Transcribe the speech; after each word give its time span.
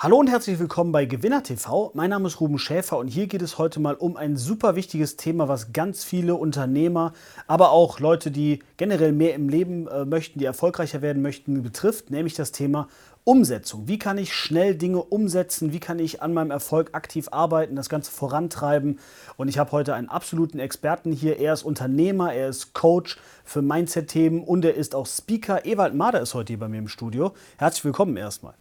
Hallo 0.00 0.16
und 0.18 0.28
herzlich 0.28 0.60
willkommen 0.60 0.92
bei 0.92 1.06
Gewinner 1.06 1.42
TV. 1.42 1.90
Mein 1.92 2.10
Name 2.10 2.28
ist 2.28 2.40
Ruben 2.40 2.60
Schäfer 2.60 2.98
und 2.98 3.08
hier 3.08 3.26
geht 3.26 3.42
es 3.42 3.58
heute 3.58 3.80
mal 3.80 3.96
um 3.96 4.16
ein 4.16 4.36
super 4.36 4.76
wichtiges 4.76 5.16
Thema, 5.16 5.48
was 5.48 5.72
ganz 5.72 6.04
viele 6.04 6.36
Unternehmer, 6.36 7.14
aber 7.48 7.72
auch 7.72 7.98
Leute, 7.98 8.30
die 8.30 8.60
generell 8.76 9.10
mehr 9.10 9.34
im 9.34 9.48
Leben 9.48 9.88
äh, 9.88 10.04
möchten, 10.04 10.38
die 10.38 10.44
erfolgreicher 10.44 11.02
werden 11.02 11.20
möchten, 11.20 11.64
betrifft, 11.64 12.12
nämlich 12.12 12.34
das 12.34 12.52
Thema 12.52 12.86
Umsetzung. 13.24 13.88
Wie 13.88 13.98
kann 13.98 14.18
ich 14.18 14.32
schnell 14.32 14.76
Dinge 14.76 15.02
umsetzen? 15.02 15.72
Wie 15.72 15.80
kann 15.80 15.98
ich 15.98 16.22
an 16.22 16.32
meinem 16.32 16.52
Erfolg 16.52 16.90
aktiv 16.92 17.26
arbeiten, 17.32 17.74
das 17.74 17.88
Ganze 17.88 18.12
vorantreiben? 18.12 19.00
Und 19.36 19.48
ich 19.48 19.58
habe 19.58 19.72
heute 19.72 19.94
einen 19.94 20.08
absoluten 20.08 20.60
Experten 20.60 21.10
hier. 21.10 21.40
Er 21.40 21.54
ist 21.54 21.64
Unternehmer, 21.64 22.32
er 22.32 22.50
ist 22.50 22.72
Coach 22.72 23.18
für 23.44 23.62
Mindset-Themen 23.62 24.44
und 24.44 24.64
er 24.64 24.74
ist 24.74 24.94
auch 24.94 25.06
Speaker. 25.06 25.66
Ewald 25.66 25.96
Mader 25.96 26.20
ist 26.20 26.34
heute 26.34 26.52
hier 26.52 26.60
bei 26.60 26.68
mir 26.68 26.78
im 26.78 26.86
Studio. 26.86 27.32
Herzlich 27.56 27.84
willkommen 27.84 28.16
erstmal. 28.16 28.54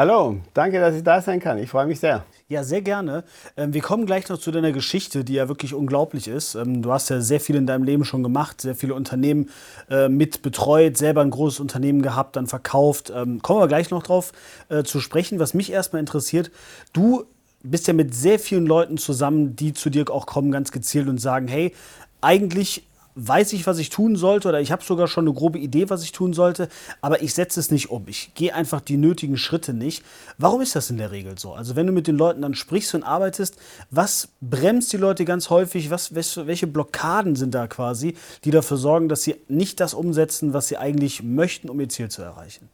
Hallo, 0.00 0.38
danke, 0.54 0.80
dass 0.80 0.96
ich 0.96 1.02
da 1.02 1.20
sein 1.20 1.40
kann. 1.40 1.58
Ich 1.58 1.68
freue 1.68 1.84
mich 1.84 2.00
sehr. 2.00 2.24
Ja, 2.48 2.64
sehr 2.64 2.80
gerne. 2.80 3.22
Ähm, 3.54 3.74
wir 3.74 3.82
kommen 3.82 4.06
gleich 4.06 4.26
noch 4.30 4.38
zu 4.38 4.50
deiner 4.50 4.72
Geschichte, 4.72 5.24
die 5.24 5.34
ja 5.34 5.46
wirklich 5.48 5.74
unglaublich 5.74 6.26
ist. 6.26 6.54
Ähm, 6.54 6.80
du 6.80 6.90
hast 6.90 7.10
ja 7.10 7.20
sehr 7.20 7.38
viel 7.38 7.54
in 7.54 7.66
deinem 7.66 7.84
Leben 7.84 8.06
schon 8.06 8.22
gemacht, 8.22 8.62
sehr 8.62 8.74
viele 8.74 8.94
Unternehmen 8.94 9.50
äh, 9.90 10.08
mit 10.08 10.40
betreut, 10.40 10.96
selber 10.96 11.20
ein 11.20 11.28
großes 11.28 11.60
Unternehmen 11.60 12.00
gehabt, 12.00 12.36
dann 12.36 12.46
verkauft. 12.46 13.12
Ähm, 13.14 13.42
kommen 13.42 13.60
wir 13.60 13.68
gleich 13.68 13.90
noch 13.90 14.02
drauf 14.02 14.32
äh, 14.70 14.84
zu 14.84 15.00
sprechen. 15.00 15.38
Was 15.38 15.52
mich 15.52 15.70
erstmal 15.70 16.00
interessiert, 16.00 16.50
du 16.94 17.24
bist 17.62 17.86
ja 17.86 17.92
mit 17.92 18.14
sehr 18.14 18.38
vielen 18.38 18.64
Leuten 18.64 18.96
zusammen, 18.96 19.54
die 19.54 19.74
zu 19.74 19.90
dir 19.90 20.10
auch 20.10 20.24
kommen, 20.24 20.50
ganz 20.50 20.72
gezielt 20.72 21.08
und 21.08 21.18
sagen, 21.18 21.46
hey, 21.46 21.74
eigentlich 22.22 22.86
weiß 23.26 23.52
ich, 23.52 23.66
was 23.66 23.78
ich 23.78 23.90
tun 23.90 24.16
sollte 24.16 24.48
oder 24.48 24.60
ich 24.60 24.72
habe 24.72 24.82
sogar 24.82 25.08
schon 25.08 25.26
eine 25.26 25.34
grobe 25.34 25.58
Idee, 25.58 25.90
was 25.90 26.02
ich 26.02 26.12
tun 26.12 26.32
sollte, 26.32 26.68
aber 27.00 27.22
ich 27.22 27.34
setze 27.34 27.60
es 27.60 27.70
nicht 27.70 27.90
um. 27.90 28.04
Ich 28.08 28.32
gehe 28.34 28.54
einfach 28.54 28.80
die 28.80 28.96
nötigen 28.96 29.36
Schritte 29.36 29.74
nicht. 29.74 30.04
Warum 30.38 30.60
ist 30.60 30.74
das 30.74 30.90
in 30.90 30.96
der 30.96 31.10
Regel 31.10 31.38
so? 31.38 31.52
Also 31.52 31.76
wenn 31.76 31.86
du 31.86 31.92
mit 31.92 32.06
den 32.06 32.16
Leuten 32.16 32.42
dann 32.42 32.54
sprichst 32.54 32.94
und 32.94 33.02
arbeitest, 33.02 33.56
was 33.90 34.28
bremst 34.40 34.92
die 34.92 34.96
Leute 34.96 35.24
ganz 35.24 35.50
häufig? 35.50 35.90
Was, 35.90 36.14
welche 36.14 36.66
Blockaden 36.66 37.36
sind 37.36 37.54
da 37.54 37.66
quasi, 37.66 38.16
die 38.44 38.50
dafür 38.50 38.76
sorgen, 38.76 39.08
dass 39.08 39.22
sie 39.22 39.36
nicht 39.48 39.80
das 39.80 39.94
umsetzen, 39.94 40.54
was 40.54 40.68
sie 40.68 40.76
eigentlich 40.76 41.22
möchten, 41.22 41.68
um 41.68 41.78
ihr 41.80 41.88
Ziel 41.88 42.08
zu 42.08 42.22
erreichen? 42.22 42.68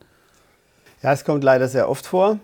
Ja, 1.02 1.12
es 1.12 1.24
kommt 1.24 1.44
leider 1.44 1.68
sehr 1.68 1.88
oft 1.88 2.06
vor. 2.06 2.38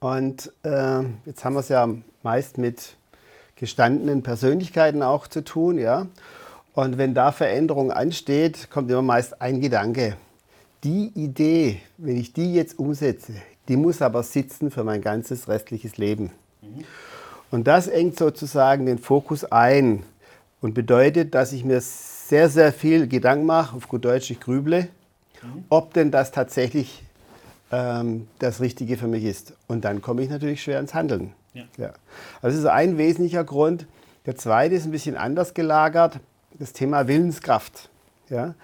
Und 0.00 0.52
äh, 0.64 1.02
jetzt 1.26 1.44
haben 1.44 1.54
wir 1.54 1.60
es 1.60 1.68
ja 1.68 1.88
meist 2.22 2.58
mit 2.58 2.96
gestandenen 3.56 4.22
Persönlichkeiten 4.22 5.02
auch 5.02 5.28
zu 5.28 5.44
tun, 5.44 5.78
ja. 5.78 6.06
Und 6.74 6.96
wenn 6.96 7.14
da 7.14 7.32
Veränderung 7.32 7.92
ansteht, 7.92 8.70
kommt 8.70 8.90
immer 8.90 9.02
meist 9.02 9.40
ein 9.42 9.60
Gedanke. 9.60 10.16
Die 10.84 11.12
Idee, 11.14 11.80
wenn 11.98 12.16
ich 12.16 12.32
die 12.32 12.54
jetzt 12.54 12.78
umsetze, 12.78 13.34
die 13.68 13.76
muss 13.76 14.00
aber 14.02 14.22
sitzen 14.22 14.70
für 14.70 14.82
mein 14.82 15.02
ganzes 15.02 15.48
restliches 15.48 15.96
Leben. 15.96 16.32
Mhm. 16.62 16.84
Und 17.50 17.66
das 17.66 17.88
engt 17.88 18.18
sozusagen 18.18 18.86
den 18.86 18.98
Fokus 18.98 19.44
ein 19.44 20.02
und 20.62 20.72
bedeutet, 20.72 21.34
dass 21.34 21.52
ich 21.52 21.64
mir 21.64 21.80
sehr, 21.80 22.48
sehr 22.48 22.72
viel 22.72 23.06
Gedanken 23.06 23.44
mache, 23.44 23.76
auf 23.76 23.88
gut 23.88 24.04
Deutsch, 24.04 24.30
ich 24.30 24.40
grüble, 24.40 24.88
mhm. 25.42 25.64
ob 25.68 25.92
denn 25.92 26.10
das 26.10 26.32
tatsächlich 26.32 27.04
ähm, 27.70 28.28
das 28.38 28.60
Richtige 28.60 28.96
für 28.96 29.08
mich 29.08 29.24
ist. 29.24 29.52
Und 29.68 29.84
dann 29.84 30.00
komme 30.00 30.22
ich 30.22 30.30
natürlich 30.30 30.62
schwer 30.62 30.80
ins 30.80 30.94
Handeln. 30.94 31.34
Ja. 31.52 31.64
Ja. 31.76 31.92
Also 32.40 32.56
das 32.56 32.64
ist 32.64 32.66
ein 32.66 32.96
wesentlicher 32.96 33.44
Grund. 33.44 33.86
Der 34.24 34.36
zweite 34.36 34.74
ist 34.74 34.86
ein 34.86 34.92
bisschen 34.92 35.16
anders 35.16 35.52
gelagert 35.52 36.18
das 36.62 36.72
Thema 36.72 37.08
Willenskraft. 37.08 37.90
Ja? 38.28 38.54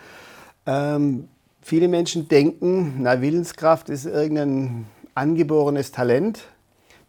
Ähm, 0.66 1.28
viele 1.60 1.88
Menschen 1.88 2.28
denken, 2.28 3.02
na, 3.02 3.20
Willenskraft 3.20 3.88
ist 3.88 4.06
irgendein 4.06 4.86
angeborenes 5.14 5.90
Talent. 5.90 6.44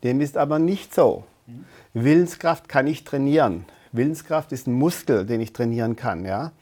Dem 0.03 0.19
ist 0.19 0.35
aber 0.35 0.57
nicht 0.57 0.95
so. 0.95 1.25
Mhm. 1.45 1.65
Willenskraft 1.93 2.67
kann 2.67 2.87
ich 2.87 3.03
trainieren. 3.03 3.65
Willenskraft 3.91 4.51
ist 4.51 4.65
ein 4.65 4.73
Muskel, 4.73 5.25
den 5.25 5.41
ich 5.41 5.53
trainieren 5.53 5.95
kann. 5.95 6.25
Ja? 6.25 6.53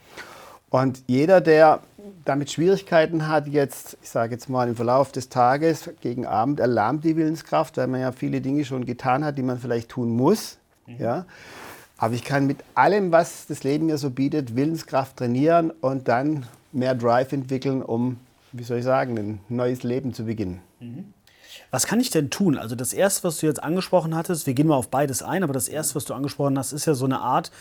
Und 0.69 1.03
jeder, 1.07 1.39
der 1.39 1.79
damit 2.25 2.51
Schwierigkeiten 2.51 3.29
hat, 3.29 3.47
jetzt, 3.47 3.97
ich 4.01 4.09
sage 4.09 4.33
jetzt 4.33 4.49
mal 4.49 4.67
im 4.67 4.75
Verlauf 4.75 5.13
des 5.13 5.29
Tages, 5.29 5.89
gegen 6.01 6.25
Abend 6.25 6.59
erlahmt 6.59 7.05
die 7.05 7.15
Willenskraft, 7.15 7.77
weil 7.77 7.87
man 7.87 8.01
ja 8.01 8.11
viele 8.11 8.41
Dinge 8.41 8.65
schon 8.65 8.85
getan 8.85 9.23
hat, 9.23 9.37
die 9.37 9.43
man 9.43 9.57
vielleicht 9.57 9.87
tun 9.87 10.09
muss. 10.09 10.57
Mhm. 10.85 10.95
Ja? 10.99 11.25
Aber 11.97 12.13
ich 12.13 12.23
kann 12.23 12.45
mit 12.45 12.57
allem, 12.75 13.11
was 13.11 13.47
das 13.47 13.63
Leben 13.63 13.87
mir 13.87 13.97
so 13.97 14.09
bietet, 14.09 14.55
Willenskraft 14.55 15.17
trainieren 15.17 15.71
und 15.81 16.07
dann 16.07 16.45
mehr 16.71 16.95
Drive 16.95 17.31
entwickeln, 17.31 17.81
um, 17.81 18.17
wie 18.51 18.63
soll 18.63 18.79
ich 18.79 18.83
sagen, 18.83 19.17
ein 19.17 19.39
neues 19.49 19.83
Leben 19.83 20.13
zu 20.13 20.25
beginnen. 20.25 20.61
Mhm. 20.79 21.13
Was 21.71 21.87
kann 21.87 21.99
ich 21.99 22.11
denn 22.11 22.29
tun? 22.29 22.57
Also 22.57 22.75
das 22.75 22.93
Erste, 22.93 23.23
was 23.23 23.39
du 23.39 23.47
jetzt 23.47 23.63
angesprochen 23.63 24.15
hattest, 24.15 24.45
wir 24.45 24.53
gehen 24.53 24.67
mal 24.67 24.75
auf 24.75 24.89
beides 24.89 25.23
ein, 25.23 25.43
aber 25.43 25.53
das 25.53 25.67
Erste, 25.67 25.95
was 25.95 26.05
du 26.05 26.13
angesprochen 26.13 26.57
hast, 26.57 26.71
ist 26.71 26.85
ja 26.85 26.93
so 26.93 27.05
eine 27.05 27.19
Art, 27.19 27.51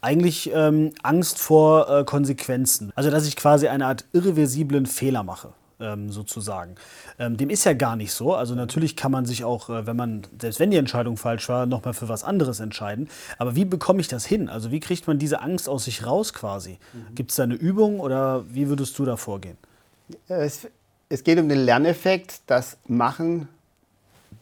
eigentlich 0.00 0.50
ähm, 0.52 0.92
Angst 1.02 1.38
vor 1.38 1.88
äh, 1.88 2.04
Konsequenzen. 2.04 2.92
Also 2.94 3.10
dass 3.10 3.26
ich 3.26 3.36
quasi 3.36 3.68
eine 3.68 3.86
Art 3.86 4.04
irreversiblen 4.12 4.86
Fehler 4.86 5.22
mache 5.22 5.52
ähm, 5.82 6.10
sozusagen. 6.10 6.76
Ähm, 7.18 7.36
dem 7.36 7.50
ist 7.50 7.64
ja 7.64 7.72
gar 7.72 7.96
nicht 7.96 8.12
so. 8.12 8.34
Also 8.34 8.54
natürlich 8.54 8.96
kann 8.96 9.12
man 9.12 9.26
sich 9.26 9.44
auch, 9.44 9.68
äh, 9.68 9.86
wenn 9.86 9.96
man, 9.96 10.22
selbst 10.40 10.60
wenn 10.60 10.70
die 10.70 10.76
Entscheidung 10.76 11.16
falsch 11.16 11.48
war, 11.48 11.66
nochmal 11.66 11.94
für 11.94 12.08
was 12.08 12.24
anderes 12.24 12.60
entscheiden. 12.60 13.08
Aber 13.38 13.56
wie 13.56 13.64
bekomme 13.64 14.00
ich 14.00 14.08
das 14.08 14.24
hin? 14.24 14.48
Also 14.48 14.70
wie 14.70 14.80
kriegt 14.80 15.06
man 15.06 15.18
diese 15.18 15.40
Angst 15.42 15.68
aus 15.68 15.84
sich 15.84 16.06
raus 16.06 16.32
quasi? 16.32 16.78
Mhm. 16.92 17.14
Gibt 17.14 17.30
es 17.30 17.36
da 17.36 17.42
eine 17.42 17.54
Übung 17.54 18.00
oder 18.00 18.44
wie 18.48 18.68
würdest 18.68 18.98
du 18.98 19.04
da 19.04 19.16
vorgehen? 19.16 19.58
Es, 20.28 20.68
es 21.08 21.24
geht 21.24 21.38
um 21.38 21.48
den 21.48 21.64
Lerneffekt, 21.64 22.42
dass 22.46 22.78
Machen 22.86 23.48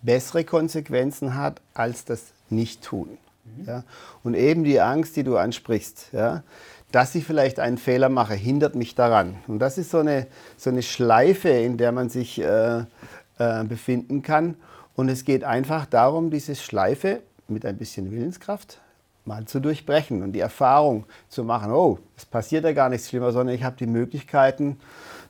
bessere 0.03 0.45
Konsequenzen 0.45 1.35
hat 1.35 1.61
als 1.75 2.05
das 2.05 2.33
Nicht-Tun. 2.49 3.19
Mhm. 3.57 3.65
Ja? 3.67 3.85
Und 4.23 4.35
eben 4.35 4.65
die 4.65 4.81
Angst, 4.81 5.17
die 5.17 5.25
du 5.25 5.37
ansprichst, 5.37 6.09
ja? 6.13 6.43
dass 6.93 7.15
ich 7.15 7.25
vielleicht 7.25 7.61
einen 7.61 7.79
Fehler 7.79 8.09
mache, 8.09 8.35
hindert 8.35 8.75
mich 8.75 8.95
daran. 8.95 9.37
Und 9.47 9.61
das 9.61 9.79
ist 9.79 9.91
so 9.91 9.99
eine, 9.99 10.27
so 10.57 10.71
eine 10.71 10.83
Schleife, 10.83 11.49
in 11.49 11.77
der 11.77 11.93
man 11.93 12.09
sich 12.09 12.41
äh, 12.41 12.85
äh, 13.39 13.65
befinden 13.65 14.23
kann. 14.23 14.57
Und 14.97 15.09
es 15.09 15.25
geht 15.25 15.45
einfach 15.45 15.87
darum, 15.87 16.31
diese 16.31 16.55
Schleife 16.55 17.21
mit 17.49 17.65
ein 17.65 17.77
bisschen 17.77 18.11
Willenskraft 18.11 18.81
mal 19.25 19.45
zu 19.45 19.61
durchbrechen 19.61 20.23
und 20.23 20.33
die 20.33 20.41
Erfahrung 20.41 21.05
zu 21.29 21.45
machen, 21.45 21.73
oh, 21.73 21.99
es 22.17 22.25
passiert 22.25 22.65
ja 22.65 22.73
gar 22.73 22.89
nichts 22.89 23.09
Schlimmer, 23.09 23.33
sondern 23.33 23.55
ich 23.55 23.63
habe 23.63 23.77
die 23.77 23.87
Möglichkeiten, 23.87 24.79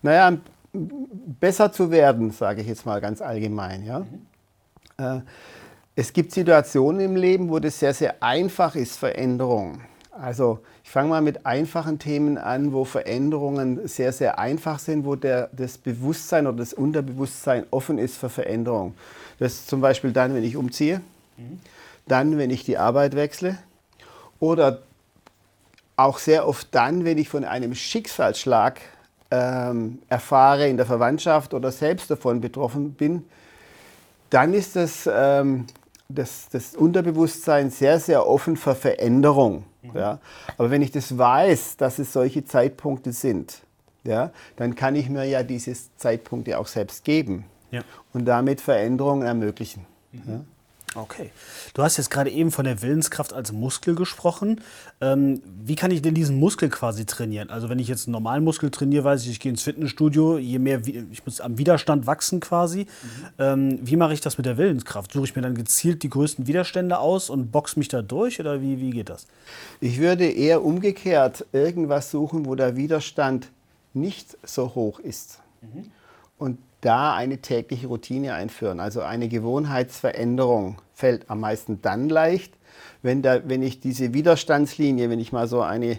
naja, 0.02 0.38
besser 0.72 1.72
zu 1.72 1.91
werden, 1.91 2.31
sage 2.31 2.62
ich 2.62 2.69
jetzt 2.69 2.87
mal 2.87 3.00
ganz 3.00 3.20
allgemein. 3.20 3.84
Ja? 3.84 4.00
Mhm. 4.00 4.26
Äh, 4.98 5.20
es 5.97 6.12
gibt 6.12 6.33
Situationen 6.33 7.01
im 7.01 7.17
Leben, 7.17 7.51
wo 7.51 7.59
das 7.59 7.78
sehr, 7.78 7.95
sehr 7.95 8.23
einfach 8.23 8.75
ist, 8.75 8.97
Veränderung. 8.97 9.81
Also 10.12 10.61
ich 10.84 10.91
fange 10.91 11.09
mal 11.09 11.23
mit 11.23 11.47
einfachen 11.47 11.99
Themen 11.99 12.37
an, 12.37 12.73
wo 12.73 12.84
Veränderungen 12.84 13.87
sehr, 13.87 14.12
sehr 14.12 14.39
einfach 14.39 14.79
sind, 14.79 15.05
wo 15.05 15.15
der, 15.15 15.50
das 15.53 15.79
Bewusstsein 15.79 16.47
oder 16.47 16.59
das 16.59 16.73
Unterbewusstsein 16.73 17.65
offen 17.71 17.99
ist 17.99 18.17
für 18.17 18.29
Veränderung. 18.29 18.95
Das 19.39 19.53
ist 19.55 19.69
zum 19.69 19.81
Beispiel 19.81 20.12
dann, 20.12 20.34
wenn 20.34 20.45
ich 20.45 20.56
umziehe, 20.56 21.00
mhm. 21.37 21.61
dann, 22.06 22.39
wenn 22.39 22.50
ich 22.50 22.65
die 22.65 22.77
Arbeit 22.77 23.15
wechsle 23.15 23.59
oder 24.41 24.82
auch 25.97 26.19
sehr 26.19 26.47
oft 26.49 26.75
dann, 26.75 27.05
wenn 27.05 27.19
ich 27.19 27.29
von 27.29 27.44
einem 27.44 27.75
Schicksalsschlag 27.75 28.81
ähm, 29.31 30.00
erfahre 30.09 30.69
in 30.69 30.76
der 30.76 30.87
Verwandtschaft 30.87 31.55
oder 31.55 31.70
selbst 31.70 32.11
davon 32.11 32.41
betroffen 32.41 32.94
bin, 32.94 33.25
dann 34.31 34.55
ist 34.55 34.76
das, 34.76 35.09
ähm, 35.12 35.67
das, 36.15 36.49
das 36.51 36.75
Unterbewusstsein 36.75 37.71
sehr, 37.71 38.01
sehr 38.01 38.27
offen 38.27 38.57
für 38.57 38.75
Veränderung. 38.75 39.65
Mhm. 39.83 39.91
Ja? 39.95 40.19
Aber 40.59 40.71
wenn 40.71 40.83
ich 40.83 40.91
das 40.91 41.17
weiß, 41.17 41.77
dass 41.77 41.99
es 41.99 42.12
solche 42.12 42.45
Zeitpunkte 42.45 43.12
sind, 43.12 43.62
ja, 44.05 44.31
dann 44.57 44.75
kann 44.75 44.95
ich 44.95 45.09
mir 45.09 45.25
ja 45.25 45.43
diese 45.43 45.75
Zeitpunkte 45.97 46.59
auch 46.59 46.67
selbst 46.67 47.05
geben 47.05 47.45
ja. 47.71 47.83
und 48.12 48.25
damit 48.25 48.61
Veränderungen 48.61 49.27
ermöglichen. 49.27 49.87
Mhm. 50.12 50.23
Ja? 50.27 50.41
Okay. 50.96 51.31
Du 51.75 51.82
hast 51.84 51.98
jetzt 51.98 52.10
gerade 52.10 52.31
eben 52.31 52.50
von 52.50 52.64
der 52.64 52.82
Willenskraft 52.82 53.32
als 53.32 53.52
Muskel 53.52 53.94
gesprochen. 53.94 54.60
Ähm, 55.00 55.40
wie 55.64 55.76
kann 55.76 55.92
ich 55.92 56.02
denn 56.02 56.14
diesen 56.14 56.40
Muskel 56.40 56.69
quasi 56.69 57.06
trainieren? 57.06 57.48
Also 57.50 57.69
wenn 57.69 57.78
ich 57.78 57.87
jetzt 57.87 58.08
einen 58.08 58.12
normalen 58.12 58.42
Muskel 58.42 58.70
trainiere, 58.70 59.04
weiß 59.04 59.22
ich, 59.22 59.31
ich 59.31 59.40
gehe 59.40 59.50
ins 59.50 59.62
Fitnessstudio, 59.62 60.38
je 60.38 60.58
mehr, 60.58 60.81
ich 60.84 61.25
muss 61.25 61.40
am 61.40 61.58
Widerstand 61.58 62.08
wachsen 62.08 62.40
quasi. 62.40 62.81
Mhm. 62.81 62.87
Ähm, 63.38 63.78
wie 63.82 63.96
mache 63.96 64.14
ich 64.14 64.20
das 64.20 64.37
mit 64.37 64.46
der 64.46 64.56
Willenskraft? 64.56 65.12
Suche 65.12 65.26
ich 65.26 65.37
mir 65.37 65.42
dann 65.42 65.54
gezielt 65.54 66.02
die 66.02 66.10
größten 66.10 66.48
Widerstände 66.48 66.98
aus 66.98 67.31
und 67.31 67.52
boxe 67.52 67.78
mich 67.78 67.88
da 67.88 68.02
durch 68.02 68.40
oder 68.40 68.60
wie, 68.60 68.81
wie 68.81 68.90
geht 68.90 69.10
das? 69.10 69.28
Ich 69.81 70.00
würde 70.00 70.28
eher 70.28 70.64
umgekehrt 70.64 71.46
irgendwas 71.52 72.10
suchen, 72.10 72.46
wo 72.46 72.56
der 72.56 72.75
Widerstand 72.75 73.48
nicht 73.94 74.37
so 74.42 74.75
hoch 74.75 74.98
ist. 74.98 75.38
Mhm. 75.60 75.92
Und 76.37 76.58
da 76.81 77.15
eine 77.15 77.38
tägliche 77.38 77.87
Routine 77.87 78.35
einführen. 78.35 78.81
Also 78.81 79.03
eine 79.03 79.29
Gewohnheitsveränderung 79.29 80.81
fällt 80.94 81.31
am 81.31 81.41
meisten 81.41 81.82
dann 81.82 82.09
leicht, 82.09 82.55
wenn, 83.03 83.23
da, 83.23 83.49
wenn 83.49 83.62
ich 83.62 83.81
diese 83.81 84.15
Widerstandslinie, 84.15 85.11
wenn 85.11 85.21
ich 85.21 85.32
mal 85.32 85.47
so 85.47 85.62
eine 85.62 85.99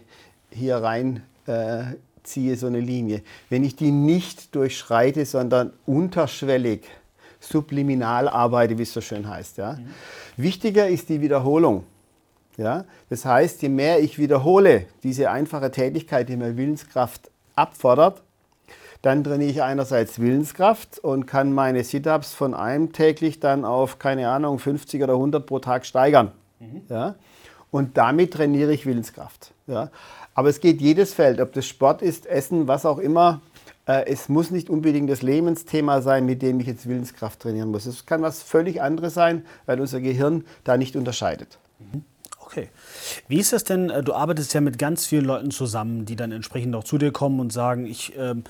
hier 0.51 0.77
rein 0.77 1.23
äh, 1.47 1.83
ziehe, 2.23 2.55
so 2.55 2.67
eine 2.67 2.79
Linie, 2.79 3.21
wenn 3.49 3.63
ich 3.63 3.75
die 3.75 3.91
nicht 3.91 4.53
durchschreite, 4.55 5.25
sondern 5.25 5.73
unterschwellig, 5.85 6.83
subliminal 7.39 8.27
arbeite, 8.27 8.77
wie 8.77 8.83
es 8.83 8.93
so 8.93 9.01
schön 9.01 9.27
heißt. 9.27 9.57
Ja. 9.57 9.73
Mhm. 9.73 9.87
Wichtiger 10.37 10.87
ist 10.87 11.09
die 11.09 11.21
Wiederholung. 11.21 11.85
Ja. 12.57 12.85
Das 13.09 13.25
heißt, 13.25 13.61
je 13.61 13.69
mehr 13.69 13.99
ich 13.99 14.19
wiederhole, 14.19 14.85
diese 15.03 15.31
einfache 15.31 15.71
Tätigkeit, 15.71 16.29
die 16.29 16.37
mir 16.37 16.57
Willenskraft 16.57 17.31
abfordert, 17.55 18.21
dann 19.01 19.23
trainiere 19.23 19.49
ich 19.49 19.63
einerseits 19.63 20.19
Willenskraft 20.19 20.99
und 20.99 21.25
kann 21.25 21.53
meine 21.53 21.83
Sit-Ups 21.83 22.33
von 22.33 22.53
einem 22.53 22.93
täglich 22.93 23.39
dann 23.39 23.65
auf, 23.65 23.97
keine 23.99 24.29
Ahnung, 24.29 24.59
50 24.59 25.01
oder 25.01 25.13
100 25.13 25.45
pro 25.45 25.59
Tag 25.59 25.85
steigern. 25.85 26.31
Mhm. 26.59 26.81
Ja? 26.89 27.15
Und 27.71 27.97
damit 27.97 28.33
trainiere 28.33 28.73
ich 28.73 28.85
Willenskraft. 28.85 29.53
Ja? 29.65 29.89
Aber 30.35 30.49
es 30.49 30.59
geht 30.59 30.81
jedes 30.81 31.13
Feld, 31.13 31.41
ob 31.41 31.53
das 31.53 31.65
Sport 31.65 32.01
ist, 32.01 32.25
Essen, 32.27 32.67
was 32.67 32.85
auch 32.85 32.99
immer. 32.99 33.41
Äh, 33.87 34.05
es 34.05 34.29
muss 34.29 34.51
nicht 34.51 34.69
unbedingt 34.69 35.09
das 35.09 35.23
Lebensthema 35.23 36.01
sein, 36.01 36.25
mit 36.25 36.41
dem 36.41 36.59
ich 36.59 36.67
jetzt 36.67 36.87
Willenskraft 36.87 37.39
trainieren 37.39 37.71
muss. 37.71 37.87
Es 37.87 38.05
kann 38.05 38.21
was 38.21 38.43
völlig 38.43 38.81
anderes 38.81 39.15
sein, 39.15 39.45
weil 39.65 39.81
unser 39.81 39.99
Gehirn 39.99 40.45
da 40.63 40.77
nicht 40.77 40.95
unterscheidet. 40.95 41.57
Mhm. 41.79 42.03
Okay. 42.51 42.67
Wie 43.29 43.39
ist 43.39 43.53
das 43.53 43.63
denn? 43.63 43.89
Äh, 43.89 44.03
du 44.03 44.13
arbeitest 44.13 44.53
ja 44.53 44.61
mit 44.61 44.77
ganz 44.77 45.05
vielen 45.07 45.25
Leuten 45.25 45.51
zusammen, 45.51 46.05
die 46.05 46.17
dann 46.17 46.31
entsprechend 46.31 46.75
auch 46.75 46.83
zu 46.83 46.97
dir 46.97 47.11
kommen 47.11 47.39
und 47.39 47.53
sagen, 47.53 47.85
ich 47.85 48.13
ähm, 48.17 48.43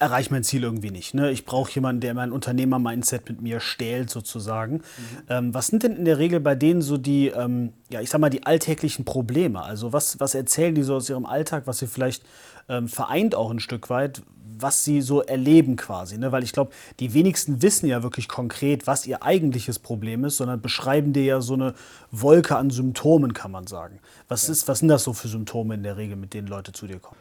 erreiche 0.00 0.32
mein 0.32 0.42
Ziel 0.42 0.64
irgendwie 0.64 0.90
nicht. 0.90 1.14
Ne? 1.14 1.30
Ich 1.30 1.44
brauche 1.44 1.70
jemanden, 1.72 2.00
der 2.00 2.14
mein 2.14 2.32
Unternehmer-Mindset 2.32 3.28
mit 3.28 3.42
mir 3.42 3.60
stählt, 3.60 4.10
sozusagen. 4.10 4.76
Mhm. 4.76 4.82
Ähm, 5.28 5.54
was 5.54 5.68
sind 5.68 5.82
denn 5.82 5.94
in 5.94 6.04
der 6.06 6.18
Regel 6.18 6.40
bei 6.40 6.54
denen 6.54 6.80
so 6.80 6.96
die, 6.96 7.28
ähm, 7.28 7.74
ja, 7.90 8.00
ich 8.00 8.10
sag 8.10 8.20
mal, 8.20 8.30
die 8.30 8.44
alltäglichen 8.44 9.04
Probleme? 9.04 9.62
Also 9.62 9.92
was, 9.92 10.18
was 10.18 10.34
erzählen 10.34 10.74
die 10.74 10.82
so 10.82 10.96
aus 10.96 11.10
ihrem 11.10 11.26
Alltag, 11.26 11.66
was 11.66 11.78
sie 11.78 11.86
vielleicht 11.86 12.24
ähm, 12.68 12.88
vereint 12.88 13.34
auch 13.34 13.50
ein 13.50 13.60
Stück 13.60 13.90
weit, 13.90 14.22
was 14.58 14.84
sie 14.84 15.02
so 15.02 15.20
erleben 15.20 15.76
quasi? 15.76 16.16
Ne? 16.16 16.32
Weil 16.32 16.44
ich 16.44 16.52
glaube, 16.52 16.72
die 16.98 17.12
wenigsten 17.12 17.60
wissen 17.60 17.86
ja 17.86 18.02
wirklich 18.02 18.26
konkret, 18.26 18.86
was 18.86 19.06
ihr 19.06 19.22
eigentliches 19.22 19.78
Problem 19.78 20.24
ist, 20.24 20.38
sondern 20.38 20.62
beschreiben 20.62 21.12
dir 21.12 21.24
ja 21.24 21.40
so 21.42 21.54
eine 21.54 21.74
Wolke 22.10 22.56
an 22.56 22.70
Symptomen, 22.70 23.34
kann 23.34 23.50
man 23.50 23.66
sagen. 23.66 24.00
Was, 24.28 24.48
ist, 24.48 24.66
was 24.66 24.78
sind 24.78 24.88
das 24.88 25.04
so 25.04 25.12
für 25.12 25.28
Symptome 25.28 25.74
in 25.74 25.82
der 25.82 25.98
Regel, 25.98 26.16
mit 26.16 26.32
denen 26.32 26.48
Leute 26.48 26.72
zu 26.72 26.86
dir 26.86 26.98
kommen? 26.98 27.20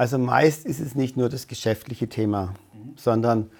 Also 0.00 0.16
meist 0.16 0.64
ist 0.64 0.80
es 0.80 0.94
nicht 0.94 1.18
nur 1.18 1.28
das 1.28 1.46
geschäftliche 1.46 2.08
Thema, 2.08 2.54
mhm. 2.72 2.94
sondern 2.96 3.50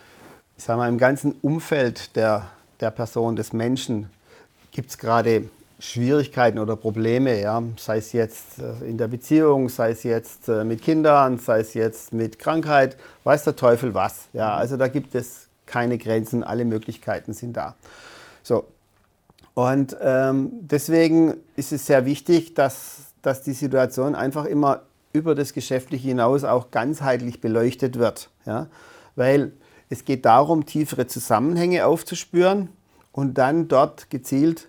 ich 0.57 0.65
sage 0.65 0.79
mal, 0.79 0.89
im 0.89 0.97
ganzen 0.97 1.33
Umfeld 1.43 2.17
der, 2.17 2.47
der 2.81 2.91
Person, 2.91 3.37
des 3.37 3.53
Menschen, 3.53 4.09
gibt 4.71 4.89
es 4.89 4.97
gerade 4.97 5.51
Schwierigkeiten 5.81 6.59
oder 6.59 6.77
Probleme, 6.77 7.39
ja? 7.43 7.63
sei 7.77 7.99
es 7.99 8.15
jetzt 8.15 8.59
äh, 8.59 8.89
in 8.89 8.97
der 8.97 9.09
Beziehung, 9.09 9.69
sei 9.69 9.91
es 9.91 10.03
jetzt 10.03 10.49
äh, 10.49 10.65
mit 10.65 10.81
Kindern, 10.81 11.39
sei 11.39 11.61
es 11.61 11.75
jetzt 11.75 12.15
mit 12.15 12.39
Krankheit, 12.39 12.97
weiß 13.25 13.45
der 13.45 13.57
Teufel 13.57 13.93
was. 13.93 14.29
Ja? 14.33 14.47
Mhm. 14.47 14.61
Also 14.61 14.79
da 14.79 14.89
gibt 14.89 15.15
es 15.15 15.47
keine 15.67 15.99
Grenzen, 15.99 16.43
alle 16.43 16.65
Möglichkeiten 16.65 17.35
sind 17.35 17.55
da. 17.55 17.75
So. 18.43 18.65
Und 19.53 19.95
ähm, 20.01 20.53
deswegen 20.63 21.35
ist 21.57 21.71
es 21.71 21.85
sehr 21.85 22.07
wichtig, 22.07 22.55
dass, 22.55 23.13
dass 23.21 23.43
die 23.43 23.53
Situation 23.53 24.15
einfach 24.15 24.47
immer 24.47 24.81
über 25.13 25.35
das 25.35 25.53
Geschäftliche 25.53 26.09
hinaus 26.09 26.45
auch 26.45 26.71
ganzheitlich 26.71 27.41
beleuchtet 27.41 27.99
wird. 27.99 28.31
Ja? 28.47 28.69
Weil 29.17 29.53
es 29.89 30.05
geht 30.05 30.25
darum, 30.25 30.67
tiefere 30.67 31.07
Zusammenhänge 31.07 31.87
aufzuspüren 31.87 32.69
und 33.13 33.35
dann 33.35 33.69
dort 33.69 34.11
gezielt 34.11 34.69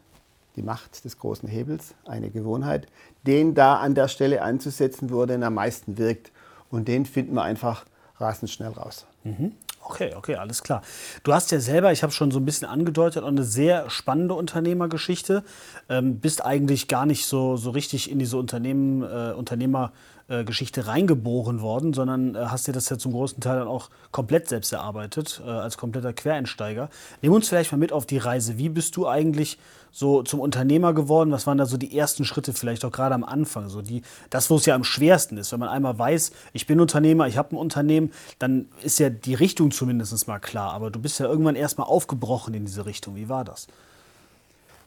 die 0.55 0.63
Macht 0.63 1.05
des 1.05 1.17
großen 1.17 1.47
Hebels, 1.47 1.93
eine 2.05 2.29
Gewohnheit, 2.29 2.87
den 3.25 3.53
da 3.53 3.75
an 3.75 3.95
der 3.95 4.07
Stelle 4.07 4.41
anzusetzen, 4.41 5.09
wo 5.09 5.21
er 5.21 5.27
denn 5.27 5.43
am 5.43 5.53
meisten 5.53 5.97
wirkt. 5.97 6.31
Und 6.69 6.87
den 6.87 7.05
finden 7.05 7.35
wir 7.35 7.43
einfach 7.43 7.85
rasend 8.17 8.49
schnell 8.49 8.71
raus. 8.71 9.05
Mhm. 9.23 9.53
Okay, 9.83 10.13
okay, 10.15 10.35
alles 10.35 10.61
klar. 10.63 10.83
Du 11.23 11.33
hast 11.33 11.51
ja 11.51 11.59
selber, 11.59 11.91
ich 11.91 12.03
habe 12.03 12.13
schon 12.13 12.31
so 12.31 12.39
ein 12.39 12.45
bisschen 12.45 12.67
angedeutet, 12.67 13.23
eine 13.23 13.43
sehr 13.43 13.89
spannende 13.89 14.35
Unternehmergeschichte. 14.35 15.43
Ähm, 15.89 16.19
bist 16.19 16.45
eigentlich 16.45 16.87
gar 16.87 17.05
nicht 17.05 17.25
so, 17.25 17.57
so 17.57 17.71
richtig 17.71 18.09
in 18.09 18.19
diese 18.19 18.37
Unternehmen, 18.37 19.01
äh, 19.03 19.33
Unternehmer 19.33 19.91
äh, 20.31 20.45
Geschichte 20.45 20.87
reingeboren 20.87 21.61
worden, 21.61 21.93
sondern 21.93 22.35
äh, 22.35 22.39
hast 22.45 22.67
dir 22.67 22.71
das 22.71 22.89
ja 22.89 22.97
zum 22.97 23.11
großen 23.11 23.41
Teil 23.41 23.59
dann 23.59 23.67
auch 23.67 23.89
komplett 24.11 24.47
selbst 24.47 24.71
erarbeitet, 24.71 25.41
äh, 25.45 25.49
als 25.49 25.77
kompletter 25.77 26.13
Quereinsteiger. 26.13 26.89
Nimm 27.21 27.33
uns 27.33 27.49
vielleicht 27.49 27.71
mal 27.73 27.77
mit 27.77 27.91
auf 27.91 28.05
die 28.05 28.17
Reise. 28.17 28.57
Wie 28.57 28.69
bist 28.69 28.95
du 28.95 29.07
eigentlich 29.07 29.59
so 29.91 30.23
zum 30.23 30.39
Unternehmer 30.39 30.93
geworden? 30.93 31.31
Was 31.31 31.47
waren 31.47 31.57
da 31.57 31.65
so 31.65 31.75
die 31.75 31.97
ersten 31.97 32.23
Schritte, 32.23 32.53
vielleicht 32.53 32.85
auch 32.85 32.91
gerade 32.91 33.13
am 33.13 33.25
Anfang? 33.25 33.67
So 33.67 33.81
die, 33.81 34.03
das, 34.29 34.49
wo 34.49 34.55
es 34.55 34.65
ja 34.65 34.73
am 34.73 34.85
schwersten 34.85 35.37
ist. 35.37 35.51
Wenn 35.51 35.59
man 35.59 35.69
einmal 35.69 35.99
weiß, 35.99 36.31
ich 36.53 36.65
bin 36.65 36.79
Unternehmer, 36.79 37.27
ich 37.27 37.37
habe 37.37 37.55
ein 37.55 37.57
Unternehmen, 37.57 38.13
dann 38.39 38.67
ist 38.83 38.99
ja 38.99 39.09
die 39.09 39.33
Richtung 39.33 39.71
zumindest 39.71 40.27
mal 40.29 40.39
klar. 40.39 40.71
Aber 40.71 40.91
du 40.91 40.99
bist 40.99 41.19
ja 41.19 41.25
irgendwann 41.25 41.57
erstmal 41.57 41.87
aufgebrochen 41.87 42.53
in 42.53 42.65
diese 42.65 42.85
Richtung. 42.85 43.15
Wie 43.17 43.27
war 43.27 43.43
das? 43.43 43.67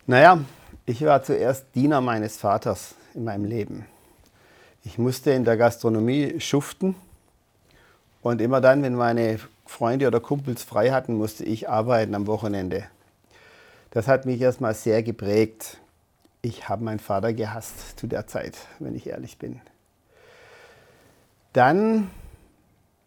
Naja, 0.06 0.40
ich 0.86 1.04
war 1.04 1.22
zuerst 1.22 1.66
Diener 1.74 2.00
meines 2.00 2.38
Vaters 2.38 2.94
in 3.14 3.24
meinem 3.24 3.44
Leben. 3.44 3.86
Ich 4.84 4.98
musste 4.98 5.30
in 5.30 5.44
der 5.44 5.56
Gastronomie 5.56 6.38
schuften 6.40 6.94
und 8.22 8.40
immer 8.42 8.60
dann, 8.60 8.82
wenn 8.82 8.94
meine 8.94 9.40
Freunde 9.64 10.06
oder 10.06 10.20
Kumpels 10.20 10.62
frei 10.62 10.90
hatten, 10.90 11.14
musste 11.14 11.42
ich 11.44 11.70
arbeiten 11.70 12.14
am 12.14 12.26
Wochenende. 12.26 12.84
Das 13.90 14.08
hat 14.08 14.26
mich 14.26 14.40
erstmal 14.40 14.74
sehr 14.74 15.02
geprägt. 15.02 15.78
Ich 16.42 16.68
habe 16.68 16.84
meinen 16.84 16.98
Vater 16.98 17.32
gehasst 17.32 17.98
zu 17.98 18.06
der 18.06 18.26
Zeit, 18.26 18.58
wenn 18.78 18.94
ich 18.94 19.06
ehrlich 19.06 19.38
bin. 19.38 19.60
Dann 21.54 22.10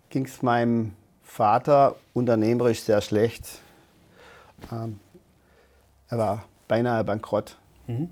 ging 0.10 0.26
es 0.26 0.42
meinem 0.42 0.94
Vater 1.24 1.96
unternehmerisch 2.14 2.82
sehr 2.82 3.02
schlecht. 3.02 3.46
Ähm, 4.72 5.00
er 6.10 6.18
war 6.18 6.46
beinahe 6.68 7.04
bankrott. 7.04 7.58
Mhm. 7.86 8.10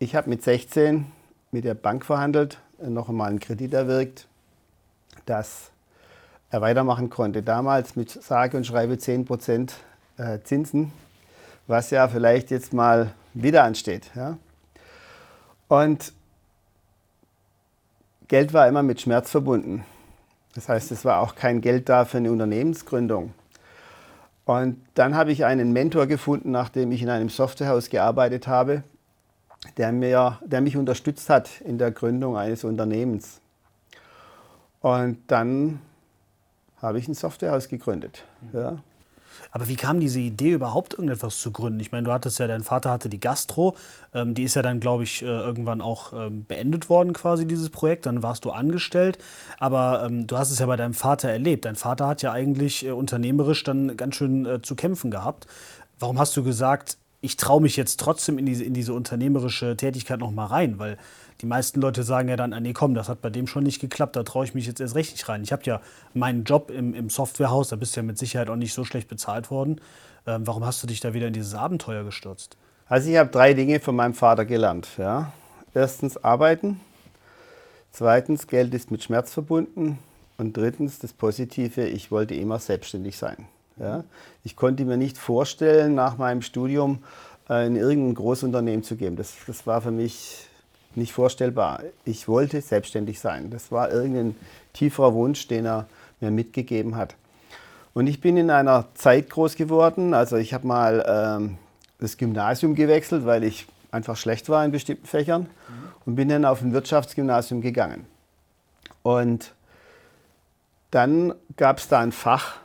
Ich 0.00 0.16
habe 0.16 0.28
mit 0.28 0.42
16 0.42 1.06
mit 1.50 1.64
der 1.64 1.74
Bank 1.74 2.04
verhandelt, 2.04 2.58
noch 2.78 3.08
einmal 3.08 3.30
einen 3.30 3.40
Kredit 3.40 3.74
erwirkt, 3.74 4.26
dass 5.26 5.70
er 6.50 6.60
weitermachen 6.60 7.10
konnte. 7.10 7.42
Damals 7.42 7.96
mit 7.96 8.10
sage 8.10 8.56
und 8.56 8.64
schreibe 8.64 8.98
10 8.98 9.24
Prozent 9.24 9.74
äh, 10.16 10.38
Zinsen, 10.42 10.92
was 11.66 11.90
ja 11.90 12.08
vielleicht 12.08 12.50
jetzt 12.50 12.72
mal 12.72 13.12
wieder 13.34 13.64
ansteht. 13.64 14.10
Ja? 14.14 14.38
Und 15.68 16.12
Geld 18.28 18.52
war 18.52 18.68
immer 18.68 18.82
mit 18.82 19.00
Schmerz 19.00 19.30
verbunden. 19.30 19.84
Das 20.54 20.68
heißt, 20.68 20.90
es 20.92 21.04
war 21.04 21.20
auch 21.20 21.34
kein 21.34 21.60
Geld 21.60 21.88
da 21.88 22.04
für 22.04 22.18
eine 22.18 22.32
Unternehmensgründung. 22.32 23.32
Und 24.44 24.80
dann 24.94 25.14
habe 25.14 25.30
ich 25.30 25.44
einen 25.44 25.72
Mentor 25.72 26.06
gefunden, 26.06 26.50
nachdem 26.50 26.90
ich 26.90 27.02
in 27.02 27.10
einem 27.10 27.28
Softwarehaus 27.28 27.90
gearbeitet 27.90 28.48
habe, 28.48 28.82
der, 29.76 29.92
mir, 29.92 30.38
der 30.44 30.60
mich 30.60 30.76
unterstützt 30.76 31.28
hat 31.30 31.60
in 31.60 31.78
der 31.78 31.90
Gründung 31.90 32.36
eines 32.36 32.64
Unternehmens. 32.64 33.40
Und 34.80 35.18
dann 35.26 35.80
habe 36.80 36.98
ich 36.98 37.08
ein 37.08 37.14
Softwarehaus 37.14 37.68
gegründet. 37.68 38.24
Ja. 38.52 38.78
Aber 39.50 39.68
wie 39.68 39.76
kam 39.76 40.00
diese 40.00 40.20
Idee 40.20 40.52
überhaupt, 40.52 40.94
irgendetwas 40.94 41.38
zu 41.38 41.52
gründen? 41.52 41.80
Ich 41.80 41.92
meine, 41.92 42.04
du 42.04 42.12
hattest 42.12 42.38
ja, 42.38 42.46
dein 42.46 42.62
Vater 42.62 42.90
hatte 42.90 43.08
die 43.08 43.20
Gastro, 43.20 43.76
ähm, 44.14 44.34
die 44.34 44.42
ist 44.42 44.54
ja 44.56 44.62
dann, 44.62 44.80
glaube 44.80 45.04
ich, 45.04 45.22
äh, 45.22 45.26
irgendwann 45.26 45.80
auch 45.80 46.12
ähm, 46.12 46.44
beendet 46.44 46.88
worden, 46.90 47.12
quasi 47.12 47.46
dieses 47.46 47.70
Projekt. 47.70 48.06
Dann 48.06 48.22
warst 48.22 48.44
du 48.44 48.50
angestellt. 48.50 49.18
Aber 49.58 50.04
ähm, 50.04 50.26
du 50.26 50.36
hast 50.36 50.50
es 50.50 50.58
ja 50.58 50.66
bei 50.66 50.76
deinem 50.76 50.94
Vater 50.94 51.30
erlebt. 51.30 51.64
Dein 51.64 51.76
Vater 51.76 52.06
hat 52.06 52.22
ja 52.22 52.32
eigentlich 52.32 52.84
äh, 52.84 52.90
unternehmerisch 52.90 53.64
dann 53.64 53.96
ganz 53.96 54.16
schön 54.16 54.44
äh, 54.46 54.62
zu 54.62 54.74
kämpfen 54.74 55.10
gehabt. 55.10 55.46
Warum 55.98 56.18
hast 56.18 56.36
du 56.36 56.44
gesagt, 56.44 56.98
ich 57.20 57.36
traue 57.36 57.60
mich 57.60 57.76
jetzt 57.76 57.98
trotzdem 57.98 58.38
in 58.38 58.46
diese, 58.46 58.64
in 58.64 58.74
diese 58.74 58.94
unternehmerische 58.94 59.76
Tätigkeit 59.76 60.20
noch 60.20 60.30
mal 60.30 60.46
rein, 60.46 60.78
weil 60.78 60.98
die 61.40 61.46
meisten 61.46 61.80
Leute 61.80 62.02
sagen 62.02 62.28
ja 62.28 62.36
dann, 62.36 62.52
ah, 62.52 62.60
nee, 62.60 62.72
komm, 62.72 62.94
das 62.94 63.08
hat 63.08 63.20
bei 63.22 63.30
dem 63.30 63.46
schon 63.46 63.64
nicht 63.64 63.80
geklappt, 63.80 64.16
da 64.16 64.22
traue 64.22 64.44
ich 64.44 64.54
mich 64.54 64.66
jetzt 64.66 64.80
erst 64.80 64.94
recht 64.94 65.12
nicht 65.12 65.28
rein. 65.28 65.42
Ich 65.42 65.52
habe 65.52 65.62
ja 65.64 65.80
meinen 66.14 66.44
Job 66.44 66.70
im, 66.70 66.94
im 66.94 67.10
Softwarehaus, 67.10 67.68
da 67.68 67.76
bist 67.76 67.96
du 67.96 68.00
ja 68.00 68.04
mit 68.04 68.18
Sicherheit 68.18 68.50
auch 68.50 68.56
nicht 68.56 68.72
so 68.72 68.84
schlecht 68.84 69.08
bezahlt 69.08 69.50
worden. 69.50 69.80
Ähm, 70.26 70.46
warum 70.46 70.64
hast 70.64 70.82
du 70.82 70.86
dich 70.86 71.00
da 71.00 71.14
wieder 71.14 71.28
in 71.28 71.32
dieses 71.32 71.54
Abenteuer 71.54 72.04
gestürzt? 72.04 72.56
Also 72.86 73.10
ich 73.10 73.16
habe 73.16 73.30
drei 73.30 73.54
Dinge 73.54 73.80
von 73.80 73.96
meinem 73.96 74.14
Vater 74.14 74.44
gelernt. 74.44 74.88
Ja. 74.96 75.32
Erstens 75.74 76.16
arbeiten, 76.16 76.80
zweitens 77.92 78.46
Geld 78.46 78.74
ist 78.74 78.90
mit 78.90 79.02
Schmerz 79.02 79.32
verbunden 79.32 79.98
und 80.38 80.56
drittens 80.56 80.98
das 80.98 81.12
Positive, 81.12 81.86
ich 81.86 82.10
wollte 82.10 82.34
immer 82.34 82.58
selbstständig 82.58 83.16
sein. 83.16 83.46
Ja. 83.80 84.04
Ich 84.44 84.56
konnte 84.56 84.84
mir 84.84 84.96
nicht 84.96 85.18
vorstellen, 85.18 85.94
nach 85.94 86.18
meinem 86.18 86.42
Studium 86.42 86.98
äh, 87.48 87.66
in 87.66 87.76
irgendein 87.76 88.14
Großunternehmen 88.14 88.82
zu 88.82 88.96
gehen. 88.96 89.16
Das, 89.16 89.34
das 89.46 89.66
war 89.66 89.80
für 89.80 89.90
mich 89.90 90.46
nicht 90.94 91.12
vorstellbar. 91.12 91.82
Ich 92.04 92.28
wollte 92.28 92.60
selbstständig 92.60 93.20
sein. 93.20 93.50
Das 93.50 93.70
war 93.70 93.90
irgendein 93.90 94.36
tieferer 94.72 95.14
Wunsch, 95.14 95.48
den 95.48 95.66
er 95.66 95.86
mir 96.20 96.30
mitgegeben 96.30 96.96
hat. 96.96 97.14
Und 97.94 98.06
ich 98.06 98.20
bin 98.20 98.36
in 98.36 98.50
einer 98.50 98.86
Zeit 98.94 99.30
groß 99.30 99.56
geworden. 99.56 100.14
Also 100.14 100.36
ich 100.36 100.54
habe 100.54 100.66
mal 100.66 101.04
ähm, 101.08 101.58
das 101.98 102.16
Gymnasium 102.16 102.74
gewechselt, 102.74 103.26
weil 103.26 103.44
ich 103.44 103.66
einfach 103.90 104.16
schlecht 104.16 104.48
war 104.48 104.64
in 104.64 104.70
bestimmten 104.70 105.06
Fächern 105.06 105.42
mhm. 105.42 105.48
und 106.04 106.16
bin 106.16 106.28
dann 106.28 106.44
auf 106.44 106.62
ein 106.62 106.72
Wirtschaftsgymnasium 106.72 107.60
gegangen. 107.60 108.06
Und 109.02 109.52
dann 110.90 111.34
gab 111.56 111.78
es 111.78 111.88
da 111.88 112.00
ein 112.00 112.12
Fach, 112.12 112.56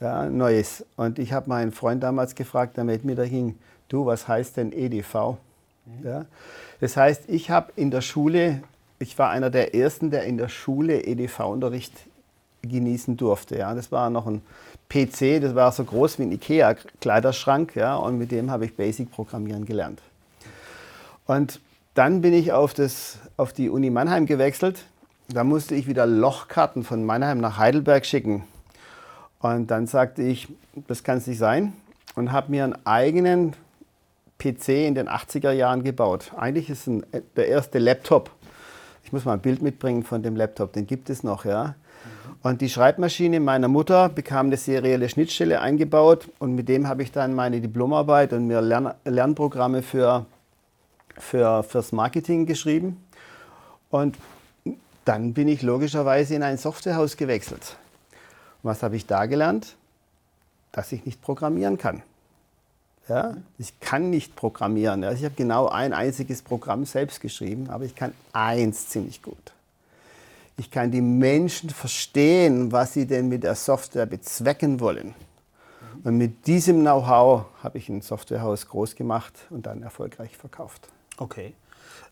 ja, 0.00 0.28
neues. 0.28 0.84
Und 0.96 1.18
ich 1.18 1.32
habe 1.32 1.48
meinen 1.48 1.72
Freund 1.72 2.02
damals 2.02 2.34
gefragt, 2.34 2.78
damit 2.78 3.04
mir 3.04 3.14
da 3.14 3.22
hing, 3.22 3.58
du, 3.88 4.06
was 4.06 4.26
heißt 4.26 4.56
denn 4.56 4.72
EDV? 4.72 5.36
Mhm. 5.84 6.06
Ja? 6.06 6.24
Das 6.80 6.96
heißt, 6.96 7.24
ich 7.28 7.50
habe 7.50 7.72
in 7.76 7.90
der 7.90 8.00
Schule, 8.00 8.62
ich 8.98 9.18
war 9.18 9.30
einer 9.30 9.50
der 9.50 9.74
Ersten, 9.74 10.10
der 10.10 10.24
in 10.24 10.38
der 10.38 10.48
Schule 10.48 11.04
EDV-Unterricht 11.04 11.92
genießen 12.62 13.16
durfte. 13.16 13.58
Ja. 13.58 13.74
Das 13.74 13.92
war 13.92 14.10
noch 14.10 14.26
ein 14.26 14.42
PC, 14.88 15.40
das 15.40 15.54
war 15.54 15.70
so 15.72 15.84
groß 15.84 16.18
wie 16.18 16.24
ein 16.24 16.32
IKEA-Kleiderschrank 16.32 17.76
ja, 17.76 17.96
und 17.96 18.18
mit 18.18 18.32
dem 18.32 18.50
habe 18.50 18.64
ich 18.64 18.76
Basic-Programmieren 18.76 19.64
gelernt. 19.64 20.00
Und 21.26 21.60
dann 21.94 22.20
bin 22.22 22.32
ich 22.32 22.52
auf, 22.52 22.74
das, 22.74 23.18
auf 23.36 23.52
die 23.52 23.70
Uni 23.70 23.90
Mannheim 23.90 24.26
gewechselt. 24.26 24.84
Da 25.28 25.44
musste 25.44 25.76
ich 25.76 25.86
wieder 25.86 26.06
Lochkarten 26.06 26.82
von 26.82 27.04
Mannheim 27.04 27.38
nach 27.38 27.56
Heidelberg 27.56 28.04
schicken. 28.04 28.44
Und 29.40 29.70
dann 29.70 29.86
sagte 29.86 30.22
ich, 30.22 30.48
das 30.86 31.02
kann 31.02 31.18
es 31.18 31.26
nicht 31.26 31.38
sein. 31.38 31.72
Und 32.14 32.32
habe 32.32 32.50
mir 32.50 32.64
einen 32.64 32.86
eigenen 32.86 33.54
PC 34.38 34.68
in 34.86 34.94
den 34.94 35.08
80er 35.08 35.52
Jahren 35.52 35.84
gebaut. 35.84 36.32
Eigentlich 36.36 36.70
ist 36.70 36.86
ein, 36.86 37.04
der 37.36 37.48
erste 37.48 37.78
Laptop. 37.78 38.30
Ich 39.04 39.12
muss 39.12 39.24
mal 39.24 39.34
ein 39.34 39.40
Bild 39.40 39.62
mitbringen 39.62 40.02
von 40.02 40.22
dem 40.22 40.36
Laptop, 40.36 40.72
den 40.72 40.86
gibt 40.86 41.10
es 41.10 41.22
noch, 41.22 41.44
ja. 41.44 41.74
Und 42.42 42.62
die 42.62 42.70
Schreibmaschine 42.70 43.38
meiner 43.38 43.68
Mutter 43.68 44.08
bekam 44.08 44.46
eine 44.46 44.56
serielle 44.56 45.08
Schnittstelle 45.10 45.60
eingebaut 45.60 46.28
und 46.38 46.54
mit 46.54 46.68
dem 46.70 46.88
habe 46.88 47.02
ich 47.02 47.12
dann 47.12 47.34
meine 47.34 47.60
Diplomarbeit 47.60 48.32
und 48.32 48.46
mir 48.46 48.62
Lern 48.62 48.94
Lernprogramme 49.04 49.82
für, 49.82 50.24
für, 51.18 51.62
fürs 51.62 51.92
Marketing 51.92 52.46
geschrieben. 52.46 53.04
Und 53.90 54.16
dann 55.04 55.34
bin 55.34 55.48
ich 55.48 55.60
logischerweise 55.60 56.34
in 56.34 56.42
ein 56.42 56.56
Softwarehaus 56.56 57.18
gewechselt. 57.18 57.76
Was 58.62 58.82
habe 58.82 58.96
ich 58.96 59.06
da 59.06 59.26
gelernt? 59.26 59.76
Dass 60.72 60.92
ich 60.92 61.04
nicht 61.04 61.20
programmieren 61.20 61.78
kann. 61.78 62.02
Ja? 63.08 63.36
Ich 63.58 63.78
kann 63.80 64.10
nicht 64.10 64.36
programmieren. 64.36 65.04
Also 65.04 65.18
ich 65.18 65.24
habe 65.24 65.34
genau 65.34 65.68
ein 65.68 65.92
einziges 65.92 66.42
Programm 66.42 66.84
selbst 66.84 67.20
geschrieben, 67.20 67.68
aber 67.70 67.84
ich 67.84 67.94
kann 67.94 68.12
eins 68.32 68.88
ziemlich 68.88 69.22
gut. 69.22 69.52
Ich 70.56 70.70
kann 70.70 70.90
die 70.90 71.00
Menschen 71.00 71.70
verstehen, 71.70 72.70
was 72.70 72.92
sie 72.92 73.06
denn 73.06 73.28
mit 73.28 73.44
der 73.44 73.54
Software 73.54 74.06
bezwecken 74.06 74.78
wollen. 74.78 75.14
Und 76.04 76.18
mit 76.18 76.46
diesem 76.46 76.80
Know-how 76.80 77.46
habe 77.62 77.78
ich 77.78 77.88
ein 77.88 78.00
Softwarehaus 78.00 78.68
groß 78.68 78.94
gemacht 78.94 79.34
und 79.50 79.66
dann 79.66 79.82
erfolgreich 79.82 80.36
verkauft. 80.36 80.88
Okay. 81.16 81.54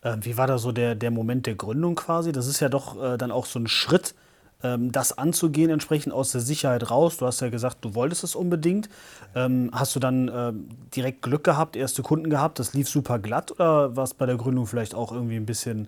Äh, 0.02 0.16
wie 0.20 0.36
war 0.36 0.46
da 0.46 0.58
so 0.58 0.72
der, 0.72 0.94
der 0.94 1.10
Moment 1.10 1.46
der 1.46 1.54
Gründung 1.54 1.94
quasi? 1.94 2.32
Das 2.32 2.46
ist 2.46 2.60
ja 2.60 2.68
doch 2.68 3.02
äh, 3.02 3.16
dann 3.16 3.30
auch 3.30 3.46
so 3.46 3.58
ein 3.58 3.66
Schritt, 3.66 4.14
das 4.60 5.16
anzugehen, 5.16 5.70
entsprechend 5.70 6.12
aus 6.12 6.32
der 6.32 6.40
Sicherheit 6.40 6.90
raus. 6.90 7.18
Du 7.18 7.26
hast 7.26 7.40
ja 7.40 7.48
gesagt, 7.48 7.78
du 7.82 7.94
wolltest 7.94 8.24
es 8.24 8.34
unbedingt. 8.34 8.88
Ähm, 9.36 9.70
hast 9.72 9.94
du 9.94 10.00
dann 10.00 10.28
äh, 10.28 10.52
direkt 10.96 11.22
Glück 11.22 11.44
gehabt, 11.44 11.76
erste 11.76 12.02
Kunden 12.02 12.28
gehabt, 12.28 12.58
das 12.58 12.74
lief 12.74 12.88
super 12.88 13.20
glatt 13.20 13.52
oder 13.52 13.94
war 13.94 14.02
es 14.02 14.14
bei 14.14 14.26
der 14.26 14.36
Gründung 14.36 14.66
vielleicht 14.66 14.96
auch 14.96 15.12
irgendwie 15.12 15.36
ein 15.36 15.46
bisschen 15.46 15.86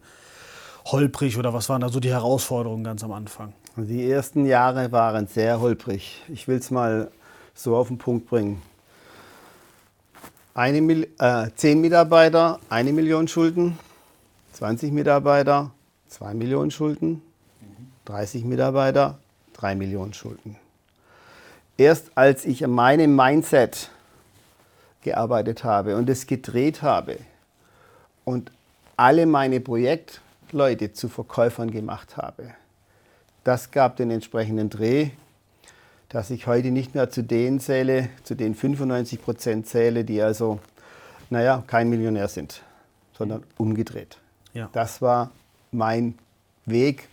holprig 0.86 1.36
oder 1.36 1.52
was 1.52 1.68
waren 1.68 1.80
da 1.80 1.88
so 1.88 2.00
die 2.00 2.10
Herausforderungen 2.10 2.84
ganz 2.84 3.02
am 3.02 3.12
Anfang? 3.12 3.52
Die 3.76 4.08
ersten 4.08 4.46
Jahre 4.46 4.92
waren 4.92 5.26
sehr 5.26 5.60
holprig. 5.60 6.22
Ich 6.28 6.48
will 6.48 6.58
es 6.58 6.70
mal 6.70 7.10
so 7.54 7.76
auf 7.76 7.88
den 7.88 7.98
Punkt 7.98 8.28
bringen. 8.28 8.62
Eine, 10.54 11.06
äh, 11.18 11.50
10 11.54 11.80
Mitarbeiter, 11.80 12.58
eine 12.68 12.92
Million 12.92 13.28
Schulden. 13.28 13.78
20 14.52 14.92
Mitarbeiter, 14.92 15.70
2 16.08 16.34
Millionen 16.34 16.70
Schulden. 16.70 17.22
30 18.10 18.44
Mitarbeiter, 18.44 19.18
3 19.52 19.76
Millionen 19.76 20.12
Schulden. 20.14 20.56
Erst 21.76 22.10
als 22.16 22.44
ich 22.44 22.64
an 22.64 22.72
meinem 22.72 23.14
Mindset 23.14 23.88
gearbeitet 25.02 25.62
habe 25.62 25.96
und 25.96 26.10
es 26.10 26.26
gedreht 26.26 26.82
habe 26.82 27.18
und 28.24 28.50
alle 28.96 29.26
meine 29.26 29.60
Projekte 29.60 30.18
Leute 30.50 30.92
zu 30.92 31.08
Verkäufern 31.08 31.70
gemacht 31.70 32.16
habe. 32.16 32.50
Das 33.44 33.70
gab 33.70 33.96
den 33.96 34.10
entsprechenden 34.10 34.68
Dreh, 34.68 35.10
dass 36.08 36.30
ich 36.30 36.48
heute 36.48 36.72
nicht 36.72 36.96
mehr 36.96 37.10
zu 37.10 37.22
denen 37.22 37.60
zähle, 37.60 38.08
zu 38.24 38.34
den 38.34 38.56
95 38.56 39.22
Prozent 39.22 39.68
zähle, 39.68 40.04
die 40.04 40.20
also, 40.20 40.58
naja, 41.30 41.62
kein 41.68 41.88
Millionär 41.88 42.26
sind, 42.26 42.62
sondern 43.16 43.44
umgedreht. 43.56 44.18
Ja. 44.52 44.68
Das 44.72 45.00
war 45.00 45.30
mein 45.70 46.18
Weg. 46.66 47.08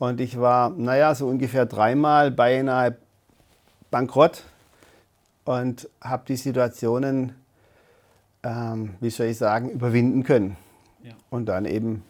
Und 0.00 0.18
ich 0.22 0.40
war, 0.40 0.70
naja, 0.70 1.14
so 1.14 1.28
ungefähr 1.28 1.66
dreimal 1.66 2.30
beinahe 2.30 2.96
bankrott 3.90 4.44
und 5.44 5.90
habe 6.00 6.24
die 6.26 6.36
Situationen, 6.36 7.34
ähm, 8.42 8.94
wie 9.00 9.10
soll 9.10 9.26
ich 9.26 9.36
sagen, 9.36 9.68
überwinden 9.68 10.24
können. 10.24 10.56
Ja. 11.02 11.12
Und 11.28 11.50
dann 11.50 11.66
eben 11.66 12.02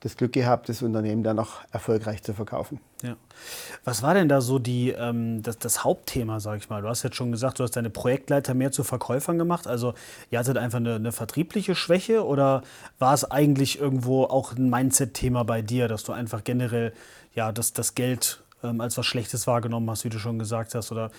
das 0.00 0.18
Glück 0.18 0.34
gehabt, 0.34 0.68
das 0.68 0.82
Unternehmen 0.82 1.22
dann 1.22 1.36
noch 1.36 1.64
erfolgreich 1.72 2.22
zu 2.22 2.34
verkaufen. 2.34 2.78
Ja. 3.02 3.16
Was 3.84 4.02
war 4.02 4.14
denn 4.14 4.28
da 4.28 4.40
so 4.40 4.58
die, 4.58 4.90
ähm, 4.90 5.42
das, 5.42 5.58
das, 5.58 5.84
Hauptthema, 5.84 6.40
sag 6.40 6.58
ich 6.58 6.70
mal? 6.70 6.80
Du 6.80 6.88
hast 6.88 7.02
jetzt 7.02 7.16
schon 7.16 7.30
gesagt, 7.30 7.58
du 7.58 7.62
hast 7.62 7.76
deine 7.76 7.90
Projektleiter 7.90 8.54
mehr 8.54 8.72
zu 8.72 8.84
Verkäufern 8.84 9.36
gemacht. 9.36 9.66
Also 9.66 9.94
ihr 10.30 10.38
hattet 10.38 10.56
einfach 10.56 10.78
eine, 10.78 10.94
eine 10.94 11.12
vertriebliche 11.12 11.74
Schwäche 11.74 12.24
oder 12.24 12.62
war 12.98 13.12
es 13.12 13.30
eigentlich 13.30 13.78
irgendwo 13.78 14.24
auch 14.24 14.56
ein 14.56 14.70
Mindset-Thema 14.70 15.44
bei 15.44 15.60
dir, 15.60 15.88
dass 15.88 16.04
du 16.04 16.12
einfach 16.12 16.42
generell 16.42 16.94
ja, 17.34 17.52
das, 17.52 17.74
das 17.74 17.94
Geld 17.94 18.42
ähm, 18.64 18.80
als 18.80 18.96
was 18.96 19.04
Schlechtes 19.04 19.46
wahrgenommen 19.46 19.88
hast, 19.90 20.04
wie 20.04 20.08
du 20.08 20.18
schon 20.18 20.38
gesagt 20.38 20.74
hast? 20.74 20.90
Oder 20.90 21.10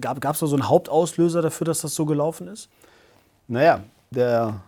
gab 0.00 0.34
es 0.34 0.38
da 0.38 0.46
so 0.46 0.54
einen 0.54 0.68
Hauptauslöser 0.68 1.42
dafür, 1.42 1.64
dass 1.64 1.80
das 1.80 1.96
so 1.96 2.06
gelaufen 2.06 2.46
ist? 2.46 2.68
Naja, 3.48 3.82
der 4.10 4.60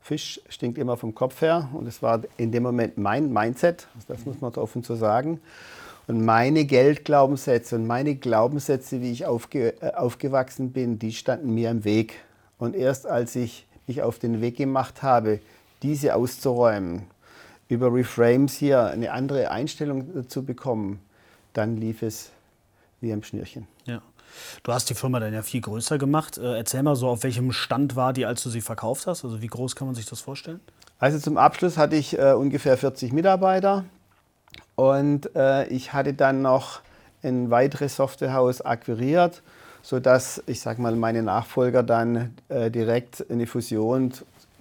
Fisch 0.00 0.40
stinkt 0.48 0.78
immer 0.78 0.96
vom 0.96 1.14
Kopf 1.14 1.40
her 1.40 1.68
und 1.72 1.86
es 1.86 2.02
war 2.02 2.22
in 2.36 2.52
dem 2.52 2.62
Moment 2.62 2.96
mein 2.96 3.32
Mindset, 3.32 3.86
das 4.08 4.24
muss 4.24 4.40
man 4.40 4.54
offen 4.54 4.82
so 4.82 4.94
sagen. 4.94 5.40
Und 6.06 6.24
meine 6.24 6.64
Geldglaubenssätze 6.64 7.76
und 7.76 7.86
meine 7.86 8.14
Glaubenssätze, 8.14 9.00
wie 9.00 9.10
ich 9.10 9.26
aufge, 9.26 9.80
äh, 9.82 9.92
aufgewachsen 9.94 10.72
bin, 10.72 10.98
die 10.98 11.12
standen 11.12 11.54
mir 11.54 11.70
im 11.70 11.84
Weg. 11.84 12.20
Und 12.58 12.76
erst 12.76 13.06
als 13.06 13.34
ich 13.34 13.66
mich 13.86 14.02
auf 14.02 14.18
den 14.18 14.40
Weg 14.40 14.56
gemacht 14.56 15.02
habe, 15.02 15.40
diese 15.82 16.14
auszuräumen, 16.14 17.02
über 17.68 17.92
Reframes 17.92 18.54
hier 18.54 18.84
eine 18.86 19.10
andere 19.12 19.50
Einstellung 19.50 20.28
zu 20.28 20.44
bekommen, 20.44 21.00
dann 21.52 21.76
lief 21.76 22.02
es 22.02 22.30
wie 23.00 23.12
am 23.12 23.22
Schnürchen. 23.22 23.66
Ja. 23.84 24.00
Du 24.62 24.72
hast 24.72 24.90
die 24.90 24.94
Firma 24.94 25.18
dann 25.18 25.32
ja 25.32 25.42
viel 25.42 25.60
größer 25.60 25.98
gemacht. 25.98 26.38
Äh, 26.38 26.56
erzähl 26.56 26.82
mal 26.82 26.96
so, 26.96 27.08
auf 27.08 27.22
welchem 27.24 27.52
Stand 27.52 27.96
war 27.96 28.12
die, 28.12 28.26
als 28.26 28.42
du 28.42 28.50
sie 28.50 28.60
verkauft 28.60 29.06
hast? 29.06 29.24
Also 29.24 29.42
wie 29.42 29.46
groß 29.46 29.74
kann 29.74 29.88
man 29.88 29.94
sich 29.94 30.06
das 30.06 30.20
vorstellen? 30.20 30.60
Also 30.98 31.18
zum 31.18 31.36
Abschluss 31.36 31.76
hatte 31.76 31.96
ich 31.96 32.18
äh, 32.18 32.32
ungefähr 32.32 32.76
40 32.76 33.12
Mitarbeiter 33.12 33.84
und 34.76 35.34
äh, 35.34 35.66
ich 35.68 35.92
hatte 35.92 36.14
dann 36.14 36.42
noch 36.42 36.80
ein 37.22 37.50
weiteres 37.50 37.96
Softwarehaus 37.96 38.60
akquiriert, 38.60 39.42
sodass 39.82 40.42
ich 40.46 40.60
sag 40.60 40.78
mal 40.78 40.94
meine 40.94 41.22
Nachfolger 41.22 41.82
dann 41.82 42.34
äh, 42.48 42.70
direkt 42.70 43.28
eine 43.30 43.46
Fusion 43.46 44.12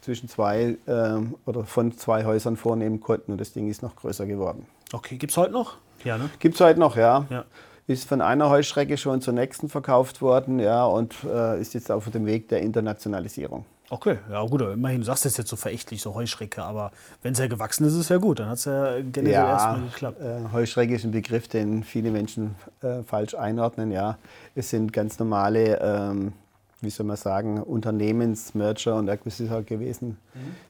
zwischen 0.02 0.30
zwei 0.30 0.78
ähm, 0.88 1.36
oder 1.46 1.64
von 1.66 1.98
zwei 1.98 2.26
Häusern 2.26 2.58
vornehmen 2.58 3.00
konnten 3.00 3.32
und 3.32 3.42
das 3.42 3.54
Ding 3.54 3.70
ist 3.70 3.84
noch 3.84 3.96
größer 3.96 4.26
geworden. 4.26 4.66
Okay, 4.94 5.18
gibt 5.18 5.32
es 5.32 5.38
heute 5.38 5.52
noch? 5.52 5.78
Ja, 6.04 6.18
ne? 6.18 6.30
Gibt 6.40 6.56
es 6.56 6.62
heute 6.62 6.80
noch, 6.80 6.96
ja. 6.96 7.26
ja 7.30 7.46
ist 7.88 8.08
von 8.08 8.22
einer 8.22 8.50
Heuschrecke 8.50 8.98
schon 8.98 9.22
zur 9.22 9.34
nächsten 9.34 9.70
verkauft 9.70 10.22
worden 10.22 10.60
ja, 10.60 10.86
und 10.86 11.16
äh, 11.24 11.60
ist 11.60 11.74
jetzt 11.74 11.92
auf 11.92 12.10
dem 12.10 12.26
Weg 12.26 12.50
der 12.50 12.62
Internationalisierung. 12.62 13.66
Okay, 13.90 14.18
ja 14.32 14.42
gut, 14.44 14.62
aber 14.64 14.74
immerhin, 14.74 15.02
du 15.02 15.06
sagst 15.06 15.26
es 15.28 15.38
jetzt 15.38 15.50
so 15.50 15.56
verächtlich, 15.56 16.02
so 16.02 16.16
Heuschrecke, 16.16 16.64
aber 16.64 16.92
wenn 17.22 17.34
es 17.34 17.40
ja 17.40 17.48
gewachsen 17.48 17.86
ist, 17.86 17.94
ist 17.94 18.00
es 18.00 18.10
ja 18.10 18.18
gut, 18.18 18.40
dann 18.40 18.50
hat 18.50 18.58
es 18.58 18.66
ja 18.66 19.00
generell 19.02 19.32
Ja, 19.32 19.50
erstmal 19.52 19.82
geklappt. 19.82 20.20
äh, 20.22 20.40
Heuschrecke 20.52 20.96
ist 20.96 21.04
ein 21.04 21.12
Begriff, 21.12 21.48
den 21.48 21.84
viele 21.84 22.10
Menschen 22.10 22.56
äh, 22.82 23.04
falsch 23.04 23.36
einordnen. 23.36 23.92
Ja, 23.92 24.18
es 24.56 24.72
sind 24.72 24.92
ganz 24.92 25.20
normale, 25.20 25.80
ähm, 25.82 26.34
wie 26.82 26.90
soll 26.90 27.06
man 27.06 27.18
sagen, 27.18 27.62
Unternehmensmerger 27.62 28.96
und 28.96 29.08
Acquisitor 29.10 29.62
gewesen, 29.62 30.18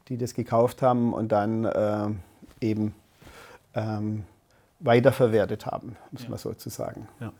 die 0.09 0.17
das 0.17 0.33
gekauft 0.33 0.81
haben 0.81 1.13
und 1.13 1.31
dann 1.31 1.67
ähm, 1.73 2.19
eben 2.59 2.93
ähm, 3.75 4.23
weiterverwertet 4.81 5.65
haben, 5.65 5.95
muss 6.11 6.27
man 6.27 6.37
so 6.37 6.53
zu 6.53 6.69
sagen. 6.69 7.07
Ja. 7.21 7.31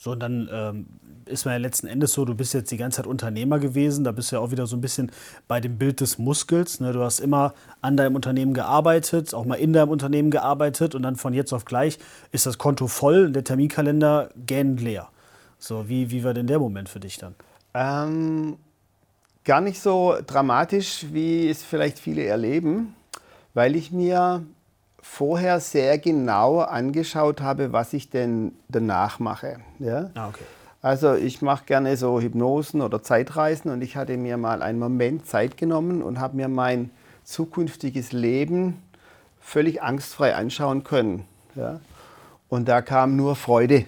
So, 0.00 0.12
und 0.12 0.20
dann 0.20 0.48
ähm, 0.52 0.86
ist 1.26 1.44
man 1.44 1.54
ja 1.54 1.58
letzten 1.58 1.88
Endes 1.88 2.12
so, 2.12 2.24
du 2.24 2.34
bist 2.34 2.54
jetzt 2.54 2.70
die 2.70 2.76
ganze 2.76 2.98
Zeit 2.98 3.06
Unternehmer 3.06 3.58
gewesen, 3.58 4.04
da 4.04 4.12
bist 4.12 4.30
du 4.30 4.36
ja 4.36 4.40
auch 4.40 4.52
wieder 4.52 4.66
so 4.66 4.76
ein 4.76 4.80
bisschen 4.80 5.10
bei 5.48 5.60
dem 5.60 5.76
Bild 5.76 6.00
des 6.00 6.18
Muskels. 6.18 6.78
Ne? 6.78 6.92
Du 6.92 7.02
hast 7.02 7.18
immer 7.18 7.52
an 7.80 7.96
deinem 7.96 8.14
Unternehmen 8.14 8.54
gearbeitet, 8.54 9.34
auch 9.34 9.44
mal 9.44 9.56
in 9.56 9.72
deinem 9.72 9.90
Unternehmen 9.90 10.30
gearbeitet 10.30 10.94
und 10.94 11.02
dann 11.02 11.16
von 11.16 11.34
jetzt 11.34 11.52
auf 11.52 11.64
gleich 11.64 11.98
ist 12.30 12.46
das 12.46 12.58
Konto 12.58 12.86
voll, 12.86 13.32
der 13.32 13.42
Terminkalender 13.42 14.30
gähnend 14.46 14.80
leer. 14.80 15.08
So, 15.58 15.88
wie, 15.88 16.12
wie 16.12 16.22
war 16.22 16.32
denn 16.32 16.46
der 16.46 16.60
Moment 16.60 16.88
für 16.88 17.00
dich 17.00 17.18
dann? 17.18 17.34
Ähm, 17.74 18.56
gar 19.44 19.60
nicht 19.60 19.80
so 19.80 20.16
dramatisch, 20.24 21.06
wie 21.10 21.48
es 21.48 21.64
vielleicht 21.64 21.98
viele 21.98 22.24
erleben, 22.24 22.94
weil 23.54 23.74
ich 23.74 23.90
mir 23.90 24.44
vorher 25.00 25.60
sehr 25.60 25.98
genau 25.98 26.60
angeschaut 26.60 27.40
habe, 27.40 27.72
was 27.72 27.92
ich 27.92 28.10
denn 28.10 28.52
danach 28.68 29.18
mache. 29.18 29.58
Ja? 29.78 30.10
Ah, 30.14 30.28
okay. 30.28 30.44
Also 30.80 31.14
ich 31.14 31.42
mache 31.42 31.64
gerne 31.64 31.96
so 31.96 32.20
Hypnosen 32.20 32.82
oder 32.82 33.02
Zeitreisen 33.02 33.70
und 33.70 33.82
ich 33.82 33.96
hatte 33.96 34.16
mir 34.16 34.36
mal 34.36 34.62
einen 34.62 34.78
Moment 34.78 35.26
Zeit 35.26 35.56
genommen 35.56 36.02
und 36.02 36.20
habe 36.20 36.36
mir 36.36 36.48
mein 36.48 36.90
zukünftiges 37.24 38.12
Leben 38.12 38.80
völlig 39.40 39.82
angstfrei 39.82 40.34
anschauen 40.34 40.84
können. 40.84 41.24
Ja? 41.56 41.80
Und 42.48 42.68
da 42.68 42.80
kam 42.80 43.16
nur 43.16 43.34
Freude. 43.34 43.86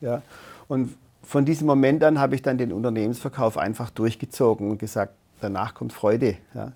Ja? 0.00 0.22
Und 0.68 0.94
von 1.22 1.44
diesem 1.44 1.66
Moment 1.66 2.04
an 2.04 2.18
habe 2.18 2.34
ich 2.34 2.42
dann 2.42 2.58
den 2.58 2.72
Unternehmensverkauf 2.72 3.56
einfach 3.56 3.90
durchgezogen 3.90 4.70
und 4.70 4.78
gesagt, 4.78 5.14
danach 5.40 5.74
kommt 5.74 5.92
Freude. 5.92 6.36
Ja? 6.54 6.72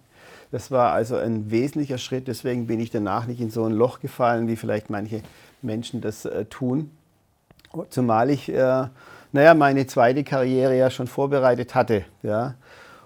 Das 0.53 0.71
war 0.71 0.93
also 0.93 1.17
ein 1.17 1.51
wesentlicher 1.51 1.97
Schritt, 1.97 2.29
deswegen 2.29 2.67
bin 2.67 2.79
ich 2.79 2.91
danach 2.91 3.27
nicht 3.27 3.41
in 3.41 3.51
so 3.51 3.65
ein 3.65 3.73
Loch 3.73 4.01
gefallen, 4.01 4.49
wie 4.49 4.57
vielleicht 4.57 4.91
manche 4.91 5.23
Menschen 5.63 6.03
das 6.03 6.27
äh, 6.27 6.45
tun. 6.45 6.91
Zumal 7.89 8.29
ich, 8.29 8.51
äh, 8.51 8.87
naja, 9.33 9.55
meine 9.55 9.87
zweite 9.87 10.25
Karriere 10.25 10.77
ja 10.77 10.91
schon 10.91 11.07
vorbereitet 11.07 11.75
hatte. 11.75 12.05
Ja? 12.23 12.55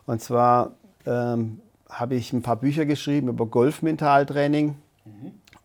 Und 0.06 0.20
zwar 0.20 0.72
ähm, 1.06 1.60
habe 1.88 2.16
ich 2.16 2.32
ein 2.32 2.42
paar 2.42 2.56
Bücher 2.56 2.84
geschrieben 2.84 3.28
über 3.28 3.46
Golfmentaltraining 3.46 4.74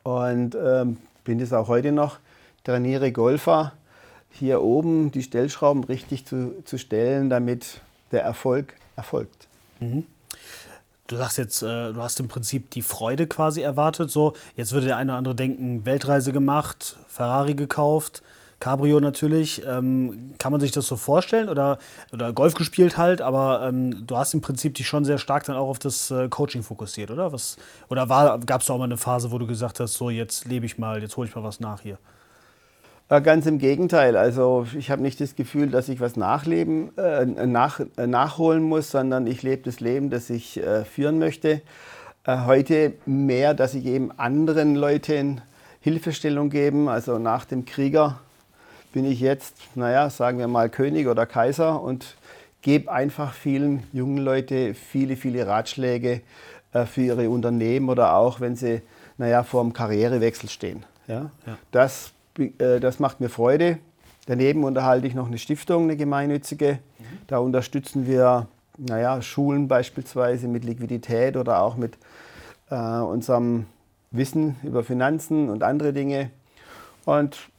und 0.03 0.55
ähm, 0.55 0.97
bin 1.23 1.39
das 1.39 1.51
auch 1.51 1.67
heute 1.67 1.91
noch. 1.91 2.19
Trainiere 2.63 3.11
Golfer 3.11 3.73
hier 4.29 4.61
oben 4.61 5.11
die 5.11 5.23
Stellschrauben 5.23 5.83
richtig 5.83 6.27
zu, 6.27 6.63
zu 6.63 6.77
stellen, 6.77 7.31
damit 7.31 7.81
der 8.11 8.21
Erfolg 8.21 8.75
erfolgt. 8.95 9.47
Du 11.11 11.17
sagst 11.17 11.37
jetzt, 11.37 11.61
äh, 11.61 11.91
du 11.91 12.01
hast 12.01 12.21
im 12.21 12.29
Prinzip 12.29 12.69
die 12.69 12.81
Freude 12.81 13.27
quasi 13.27 13.59
erwartet. 13.59 14.09
So, 14.09 14.31
jetzt 14.55 14.71
würde 14.71 14.87
der 14.87 14.95
eine 14.95 15.11
oder 15.11 15.17
andere 15.17 15.35
denken, 15.35 15.85
Weltreise 15.85 16.31
gemacht, 16.31 16.95
Ferrari 17.09 17.53
gekauft, 17.53 18.23
Cabrio 18.61 19.01
natürlich. 19.01 19.61
Ähm, 19.67 20.35
kann 20.37 20.53
man 20.53 20.61
sich 20.61 20.71
das 20.71 20.87
so 20.87 20.95
vorstellen 20.95 21.49
oder, 21.49 21.79
oder 22.13 22.31
Golf 22.31 22.53
gespielt 22.53 22.97
halt, 22.97 23.21
aber 23.21 23.67
ähm, 23.67 24.07
du 24.07 24.15
hast 24.15 24.33
im 24.33 24.39
Prinzip 24.39 24.75
dich 24.75 24.87
schon 24.87 25.03
sehr 25.03 25.17
stark 25.17 25.43
dann 25.43 25.57
auch 25.57 25.67
auf 25.67 25.79
das 25.79 26.11
äh, 26.11 26.29
Coaching 26.29 26.63
fokussiert, 26.63 27.11
oder? 27.11 27.33
Was, 27.33 27.57
oder 27.89 28.07
gab 28.45 28.61
es 28.61 28.67
da 28.67 28.73
auch 28.73 28.77
mal 28.77 28.85
eine 28.85 28.95
Phase, 28.95 29.31
wo 29.31 29.37
du 29.37 29.47
gesagt 29.47 29.81
hast, 29.81 29.95
so 29.95 30.09
jetzt 30.09 30.45
lebe 30.45 30.65
ich 30.65 30.77
mal, 30.77 31.01
jetzt 31.01 31.17
hole 31.17 31.27
ich 31.27 31.35
mal 31.35 31.43
was 31.43 31.59
nach 31.59 31.81
hier? 31.81 31.97
Äh, 33.11 33.21
Ganz 33.21 33.45
im 33.45 33.59
Gegenteil. 33.59 34.15
Also 34.15 34.65
ich 34.77 34.89
habe 34.89 35.01
nicht 35.01 35.19
das 35.19 35.35
Gefühl, 35.35 35.69
dass 35.69 35.89
ich 35.89 35.99
was 35.99 36.15
nachleben, 36.15 36.97
äh, 36.97 37.25
nach, 37.25 37.81
äh, 37.97 38.07
nachholen 38.07 38.63
muss, 38.63 38.89
sondern 38.89 39.27
ich 39.27 39.43
lebe 39.43 39.63
das 39.63 39.81
Leben, 39.81 40.09
das 40.09 40.29
ich 40.29 40.57
äh, 40.57 40.85
führen 40.85 41.19
möchte. 41.19 41.61
Äh, 42.25 42.45
heute 42.45 42.93
mehr, 43.05 43.53
dass 43.53 43.73
ich 43.73 43.85
eben 43.85 44.17
anderen 44.17 44.75
Leuten 44.75 45.41
Hilfestellung 45.81 46.49
geben. 46.49 46.87
Also 46.87 47.19
nach 47.19 47.43
dem 47.43 47.65
Krieger 47.65 48.19
bin 48.93 49.03
ich 49.03 49.19
jetzt, 49.19 49.55
naja, 49.75 50.09
sagen 50.09 50.39
wir 50.39 50.47
mal 50.47 50.69
König 50.69 51.07
oder 51.07 51.25
Kaiser 51.25 51.81
und 51.81 52.15
gebe 52.61 52.89
einfach 52.91 53.33
vielen 53.33 53.83
jungen 53.91 54.19
Leuten 54.19 54.73
viele, 54.73 55.17
viele 55.17 55.47
Ratschläge 55.47 56.21
für 56.85 57.01
ihre 57.01 57.29
Unternehmen 57.29 57.89
oder 57.89 58.15
auch, 58.15 58.39
wenn 58.39 58.55
sie, 58.55 58.81
naja, 59.17 59.43
vor 59.43 59.63
dem 59.63 59.73
Karrierewechsel 59.73 60.49
stehen. 60.49 60.85
Ja? 61.07 61.31
Ja. 61.45 61.57
Das, 61.71 62.13
das 62.57 62.99
macht 62.99 63.19
mir 63.19 63.29
Freude. 63.29 63.79
Daneben 64.27 64.63
unterhalte 64.63 65.07
ich 65.07 65.15
noch 65.15 65.27
eine 65.27 65.37
Stiftung, 65.37 65.83
eine 65.83 65.97
gemeinnützige. 65.97 66.79
Da 67.27 67.39
unterstützen 67.39 68.07
wir 68.07 68.47
naja, 68.77 69.21
Schulen 69.21 69.67
beispielsweise 69.67 70.47
mit 70.47 70.63
Liquidität 70.63 71.37
oder 71.37 71.61
auch 71.61 71.75
mit 71.75 71.97
äh, 72.69 72.75
unserem 72.75 73.65
Wissen 74.11 74.57
über 74.63 74.83
Finanzen 74.83 75.49
und 75.49 75.63
andere 75.63 75.93
Dinge. 75.93 76.31
Und 77.05 77.50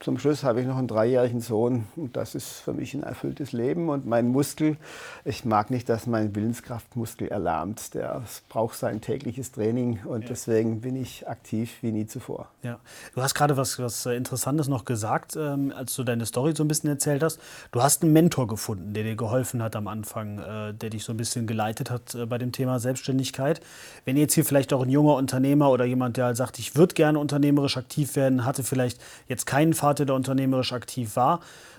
zum 0.00 0.18
Schluss 0.18 0.44
habe 0.44 0.60
ich 0.60 0.66
noch 0.66 0.76
einen 0.76 0.88
dreijährigen 0.88 1.40
Sohn 1.40 1.86
und 1.96 2.16
das 2.16 2.34
ist 2.34 2.60
für 2.60 2.74
mich 2.74 2.92
ein 2.94 3.02
erfülltes 3.02 3.52
Leben. 3.52 3.88
Und 3.88 4.06
mein 4.06 4.28
Muskel, 4.28 4.76
ich 5.24 5.44
mag 5.44 5.70
nicht, 5.70 5.88
dass 5.88 6.06
mein 6.06 6.34
Willenskraftmuskel 6.34 7.28
erlahmt. 7.28 7.94
Der 7.94 8.22
braucht 8.48 8.76
sein 8.76 9.00
tägliches 9.00 9.52
Training 9.52 10.00
und 10.04 10.28
deswegen 10.28 10.82
bin 10.82 10.96
ich 10.96 11.26
aktiv 11.26 11.72
wie 11.80 11.92
nie 11.92 12.06
zuvor. 12.06 12.48
Ja, 12.62 12.78
du 13.14 13.22
hast 13.22 13.34
gerade 13.34 13.56
was, 13.56 13.78
was 13.78 14.04
äh, 14.06 14.14
Interessantes 14.14 14.68
noch 14.68 14.84
gesagt, 14.84 15.34
ähm, 15.36 15.72
als 15.74 15.94
du 15.94 16.04
deine 16.04 16.26
Story 16.26 16.52
so 16.54 16.62
ein 16.62 16.68
bisschen 16.68 16.90
erzählt 16.90 17.22
hast. 17.22 17.40
Du 17.72 17.82
hast 17.82 18.02
einen 18.02 18.12
Mentor 18.12 18.48
gefunden, 18.48 18.92
der 18.92 19.02
dir 19.02 19.16
geholfen 19.16 19.62
hat 19.62 19.76
am 19.76 19.88
Anfang, 19.88 20.38
äh, 20.38 20.74
der 20.74 20.90
dich 20.90 21.04
so 21.04 21.12
ein 21.12 21.16
bisschen 21.16 21.46
geleitet 21.46 21.90
hat 21.90 22.14
äh, 22.14 22.26
bei 22.26 22.36
dem 22.36 22.52
Thema 22.52 22.80
Selbstständigkeit. 22.80 23.60
Wenn 24.04 24.16
jetzt 24.16 24.34
hier 24.34 24.44
vielleicht 24.44 24.72
auch 24.74 24.82
ein 24.82 24.90
junger 24.90 25.14
Unternehmer 25.14 25.70
oder 25.70 25.86
jemand, 25.86 26.18
der 26.18 26.26
halt 26.26 26.36
sagt, 26.36 26.58
ich 26.58 26.76
würde 26.76 26.94
gerne 26.94 27.18
unternehmerisch 27.18 27.78
aktiv 27.78 28.14
werden, 28.14 28.44
hatte 28.44 28.62
vielleicht 28.62 29.00
jetzt 29.26 29.46
keinen 29.46 29.72
Vater, 29.86 30.04
der 30.04 30.16
unternehmerisch 30.16 30.72
aktiv 30.72 31.14
war, 31.14 31.38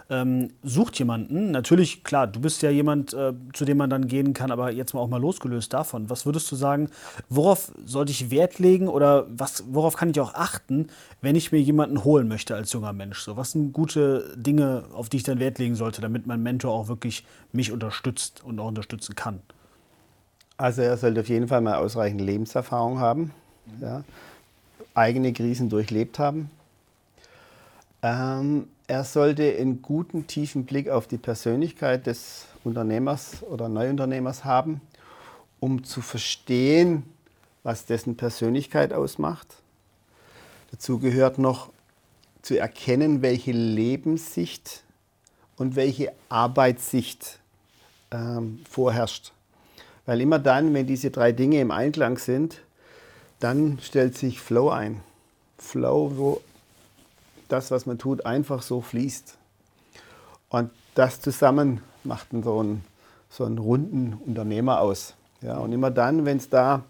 ähm, 0.09 0.51
sucht 0.63 0.97
jemanden. 0.97 1.51
Natürlich, 1.51 2.05
klar, 2.05 2.25
du 2.25 2.39
bist 2.39 2.61
ja 2.61 2.69
jemand, 2.69 3.13
äh, 3.13 3.33
zu 3.51 3.65
dem 3.65 3.75
man 3.75 3.89
dann 3.89 4.07
gehen 4.07 4.33
kann, 4.33 4.49
aber 4.49 4.71
jetzt 4.71 4.93
mal 4.93 5.01
auch 5.01 5.09
mal 5.09 5.19
losgelöst 5.19 5.73
davon. 5.73 6.09
Was 6.09 6.25
würdest 6.25 6.49
du 6.49 6.55
sagen, 6.55 6.89
worauf 7.27 7.69
sollte 7.85 8.13
ich 8.13 8.31
Wert 8.31 8.59
legen 8.59 8.87
oder 8.87 9.25
was, 9.29 9.65
worauf 9.67 9.97
kann 9.97 10.09
ich 10.09 10.21
auch 10.21 10.35
achten, 10.35 10.87
wenn 11.21 11.35
ich 11.35 11.51
mir 11.51 11.59
jemanden 11.59 12.05
holen 12.05 12.29
möchte 12.29 12.55
als 12.55 12.71
junger 12.71 12.93
Mensch? 12.93 13.19
So, 13.19 13.35
was 13.35 13.51
sind 13.51 13.73
gute 13.73 14.33
Dinge, 14.37 14.85
auf 14.93 15.09
die 15.09 15.17
ich 15.17 15.23
dann 15.23 15.41
Wert 15.41 15.59
legen 15.59 15.75
sollte, 15.75 15.99
damit 15.99 16.27
mein 16.27 16.41
Mentor 16.41 16.71
auch 16.71 16.87
wirklich 16.87 17.25
mich 17.51 17.73
unterstützt 17.73 18.41
und 18.41 18.57
auch 18.61 18.69
unterstützen 18.69 19.15
kann? 19.15 19.41
Also 20.55 20.81
er 20.81 20.95
sollte 20.95 21.19
auf 21.19 21.27
jeden 21.27 21.49
Fall 21.49 21.59
mal 21.59 21.75
ausreichend 21.75 22.21
Lebenserfahrung 22.21 22.99
haben, 22.99 23.33
ja, 23.81 24.05
eigene 24.93 25.33
Krisen 25.33 25.67
durchlebt 25.67 26.19
haben. 26.19 26.49
Ähm, 28.03 28.67
er 28.87 29.03
sollte 29.03 29.57
einen 29.57 29.81
guten, 29.81 30.27
tiefen 30.27 30.65
Blick 30.65 30.89
auf 30.89 31.07
die 31.07 31.17
Persönlichkeit 31.17 32.07
des 32.07 32.45
Unternehmers 32.63 33.43
oder 33.43 33.69
Neuunternehmers 33.69 34.45
haben, 34.45 34.81
um 35.59 35.83
zu 35.83 36.01
verstehen, 36.01 37.03
was 37.63 37.85
dessen 37.85 38.15
Persönlichkeit 38.15 38.93
ausmacht. 38.93 39.47
Dazu 40.71 40.99
gehört 40.99 41.37
noch 41.37 41.69
zu 42.41 42.57
erkennen, 42.57 43.21
welche 43.21 43.51
Lebenssicht 43.51 44.83
und 45.57 45.75
welche 45.75 46.13
Arbeitssicht 46.29 47.39
ähm, 48.11 48.61
vorherrscht. 48.69 49.33
Weil 50.05 50.21
immer 50.21 50.39
dann, 50.39 50.73
wenn 50.73 50.87
diese 50.87 51.11
drei 51.11 51.33
Dinge 51.33 51.59
im 51.59 51.71
Einklang 51.71 52.17
sind, 52.17 52.61
dann 53.39 53.79
stellt 53.81 54.17
sich 54.17 54.39
Flow 54.39 54.69
ein. 54.69 55.01
Flow, 55.57 56.11
wo 56.15 56.41
das, 57.47 57.71
was 57.71 57.85
man 57.85 57.97
tut, 57.97 58.25
einfach 58.25 58.61
so 58.61 58.81
fließt. 58.81 59.37
Und 60.49 60.71
das 60.95 61.21
zusammen 61.21 61.81
macht 62.03 62.27
so 62.43 62.59
einen, 62.59 62.83
so 63.29 63.45
einen 63.45 63.57
runden 63.57 64.13
Unternehmer 64.25 64.81
aus. 64.81 65.13
Ja, 65.41 65.57
und 65.57 65.71
immer 65.71 65.91
dann, 65.91 66.25
wenn 66.25 66.37
es 66.37 66.49
da, 66.49 66.83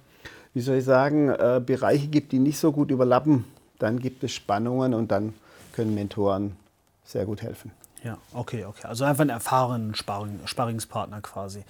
wie 0.54 0.62
soll 0.62 0.78
ich 0.78 0.86
sagen, 0.86 1.30
äh, 1.30 1.62
Bereiche 1.64 2.08
gibt, 2.08 2.32
die 2.32 2.40
nicht 2.40 2.60
so 2.60 2.72
gut 2.72 2.92
überlappen, 2.92 3.46
dann 3.80 4.00
gibt 4.00 4.24
es 4.24 4.32
Spannungen 4.32 4.94
und 4.94 5.12
dann 5.12 5.34
können 5.74 5.94
Mentoren 5.94 6.56
sehr 7.04 7.26
gut 7.26 7.42
helfen. 7.42 7.72
Ja, 8.08 8.18
okay, 8.34 8.64
okay. 8.64 8.88
Also 8.88 9.04
einfach 9.04 9.24
einen 9.24 9.32
erfahrenen 9.32 9.94
Sparring, 9.94 10.40
Sparringspartner 10.46 11.20
quasi. 11.20 11.66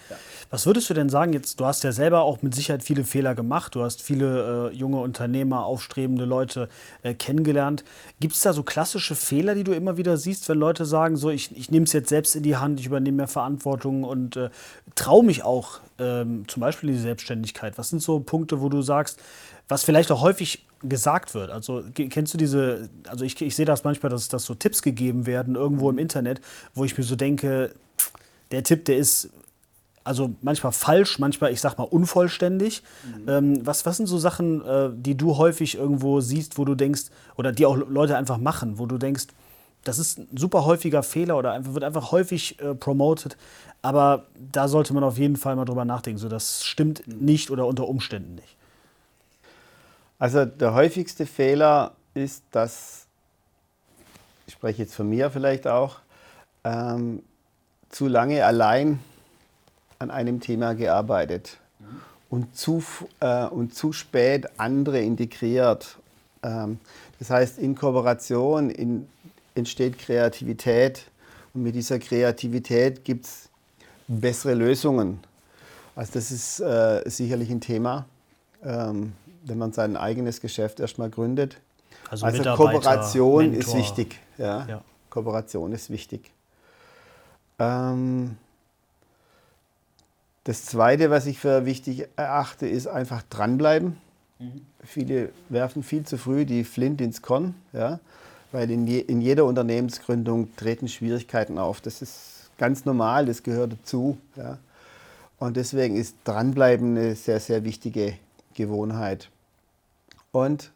Was 0.52 0.68
würdest 0.68 0.88
du 0.88 0.94
denn 0.94 1.10
sagen, 1.10 1.34
jetzt, 1.34 1.60
du 1.60 1.66
hast 1.66 1.84
ja 1.84 1.92
selber 1.92 2.22
auch 2.22 2.44
mit 2.44 2.54
Sicherheit 2.54 2.84
viele 2.84 3.06
Fehler 3.06 3.34
gemacht, 3.34 3.74
du 3.74 3.82
hast 3.82 4.04
viele 4.04 4.70
äh, 4.70 4.76
junge 4.76 5.00
Unternehmer, 5.00 5.66
aufstrebende 5.66 6.26
Leute 6.26 6.70
äh, 7.02 7.16
kennengelernt. 7.16 7.84
Gibt 8.20 8.36
es 8.36 8.42
da 8.42 8.54
so 8.54 8.62
klassische 8.62 9.16
Fehler, 9.16 9.56
die 9.56 9.64
du 9.64 9.72
immer 9.72 9.98
wieder 9.98 10.16
siehst, 10.18 10.48
wenn 10.48 10.60
Leute 10.60 10.86
sagen, 10.86 11.18
so 11.18 11.32
ich, 11.32 11.58
ich 11.58 11.72
nehme 11.72 11.86
es 11.86 11.94
jetzt 11.94 12.10
selbst 12.10 12.36
in 12.36 12.44
die 12.44 12.56
Hand, 12.56 12.80
ich 12.80 12.86
übernehme 12.86 13.18
mehr 13.18 13.28
Verantwortung 13.28 14.04
und 14.04 14.36
äh, 14.36 14.52
traue 14.94 15.24
mich 15.24 15.42
auch 15.42 15.80
ähm, 15.98 16.48
zum 16.48 16.62
Beispiel 16.62 16.92
die 16.92 17.00
Selbstständigkeit? 17.00 17.80
Was 17.80 17.90
sind 17.90 18.04
so 18.04 18.20
Punkte, 18.20 18.62
wo 18.62 18.70
du 18.70 18.84
sagst, 18.84 19.20
was 19.68 19.84
vielleicht 19.84 20.12
auch 20.12 20.22
häufig 20.22 20.67
gesagt 20.82 21.34
wird? 21.34 21.50
Also 21.52 21.84
kennst 21.94 22.34
du 22.34 22.38
diese, 22.38 22.90
also 23.08 23.26
ich, 23.26 23.40
ich 23.42 23.56
sehe 23.56 23.66
das 23.66 23.84
manchmal, 23.84 24.10
dass, 24.10 24.28
dass 24.28 24.46
so 24.46 24.56
Tipps 24.56 24.82
gegeben 24.82 25.26
werden 25.26 25.56
irgendwo 25.56 25.90
im 25.90 25.98
Internet, 25.98 26.42
wo 26.74 26.86
ich 26.86 26.98
mir 26.98 27.04
so 27.04 27.16
denke, 27.16 27.74
der 28.52 28.64
Tipp, 28.64 28.86
der 28.86 28.98
ist 28.98 29.30
also 30.04 30.34
manchmal 30.42 30.72
falsch, 30.72 31.20
manchmal, 31.20 31.52
ich 31.52 31.60
sag 31.60 31.78
mal, 31.78 31.84
unvollständig. 31.84 32.82
Mhm. 33.04 33.30
Ähm, 33.30 33.66
was, 33.68 33.86
was 33.86 33.98
sind 33.98 34.08
so 34.08 34.18
Sachen, 34.18 34.66
äh, 34.66 34.90
die 34.94 35.18
du 35.18 35.38
häufig 35.38 35.76
irgendwo 35.76 36.22
siehst, 36.22 36.58
wo 36.58 36.64
du 36.64 36.76
denkst, 36.76 37.04
oder 37.36 37.52
die 37.52 37.66
auch 37.66 37.76
Leute 37.76 38.16
einfach 38.16 38.38
machen, 38.38 38.80
wo 38.80 38.86
du 38.86 38.98
denkst, 38.98 39.28
das 39.84 40.00
ist 40.00 40.20
ein 40.20 40.38
super 40.38 40.66
häufiger 40.66 41.04
Fehler 41.04 41.38
oder 41.38 41.52
einfach, 41.52 41.74
wird 41.74 41.84
einfach 41.84 42.12
häufig 42.12 42.60
äh, 42.62 42.74
promoted, 42.74 43.38
aber 43.82 44.26
da 44.52 44.68
sollte 44.68 44.94
man 44.94 45.04
auf 45.04 45.18
jeden 45.18 45.36
Fall 45.36 45.56
mal 45.56 45.66
drüber 45.66 45.86
nachdenken. 45.86 46.20
So, 46.20 46.30
das 46.30 46.64
stimmt 46.64 47.04
nicht 47.08 47.52
oder 47.52 47.68
unter 47.68 47.88
Umständen 47.88 48.36
nicht. 48.36 48.57
Also 50.20 50.46
der 50.46 50.74
häufigste 50.74 51.26
Fehler 51.26 51.94
ist, 52.14 52.44
dass, 52.52 53.06
ich 54.48 54.54
spreche 54.54 54.84
jetzt 54.84 54.96
von 54.96 55.10
mir 55.10 55.30
vielleicht 55.30 55.68
auch, 55.68 55.98
ähm, 56.64 57.22
zu 57.90 58.08
lange 58.08 58.44
allein 58.44 59.00
an 60.00 60.12
einem 60.12 60.40
Thema 60.40 60.74
gearbeitet 60.74 61.58
und 62.30 62.56
zu, 62.56 62.84
äh, 63.20 63.46
und 63.46 63.76
zu 63.76 63.94
spät 63.94 64.48
andere 64.60 65.00
integriert. 65.02 65.98
Ähm, 66.44 66.80
das 67.20 67.30
heißt, 67.30 67.60
in 67.60 67.76
Kooperation 67.76 68.70
in, 68.70 69.08
entsteht 69.56 69.98
Kreativität 69.98 71.10
und 71.54 71.64
mit 71.64 71.76
dieser 71.76 72.00
Kreativität 72.00 73.06
gibt 73.06 73.26
es 73.26 73.50
bessere 74.08 74.54
Lösungen. 74.54 75.20
Also 75.96 76.14
das 76.14 76.32
ist 76.32 76.60
äh, 76.60 77.02
sicherlich 77.06 77.50
ein 77.50 77.62
Thema, 77.62 78.06
ähm, 78.64 79.14
wenn 79.48 79.58
man 79.58 79.74
sein 79.74 79.98
eigenes 79.98 80.42
Geschäft 80.42 80.80
erstmal 80.80 81.10
gründet. 81.10 81.58
Also, 82.10 82.26
also 82.26 82.44
Kooperation 82.56 83.52
Mentor. 83.52 83.60
ist 83.60 83.76
wichtig. 83.76 84.20
Ja? 84.38 84.66
ja? 84.68 84.82
Kooperation 85.10 85.74
ist 85.74 85.90
wichtig. 85.90 86.32
Ähm, 87.60 88.38
das 90.44 90.66
Zweite, 90.66 91.10
was 91.10 91.26
ich 91.26 91.40
für 91.40 91.66
wichtig 91.66 92.08
erachte, 92.16 92.68
ist 92.68 92.88
einfach 92.88 93.24
dranbleiben. 93.24 93.98
Mhm. 94.40 94.62
Viele 94.84 95.30
werfen 95.50 95.84
viel 95.84 96.04
zu 96.06 96.18
früh 96.18 96.46
die 96.46 96.64
Flint 96.64 97.02
ins 97.02 97.22
Korn, 97.22 97.56
ja, 97.74 98.00
weil 98.52 98.72
in, 98.72 98.88
je, 98.88 99.00
in 99.00 99.20
jeder 99.20 99.46
Unternehmensgründung 99.46 100.56
treten 100.56 100.88
Schwierigkeiten 100.88 101.58
auf. 101.58 101.82
Das 101.82 102.02
ist 102.02 102.50
ganz 102.58 102.86
normal, 102.86 103.26
das 103.26 103.44
gehört 103.44 103.74
dazu. 103.74 104.18
Ja. 104.36 104.58
Und 105.40 105.58
deswegen 105.58 105.96
ist 105.96 106.16
dranbleiben 106.24 106.98
eine 106.98 107.16
sehr, 107.16 107.40
sehr 107.40 107.64
wichtige 107.64 108.14
Gewohnheit. 108.54 109.30
Und 110.46 110.72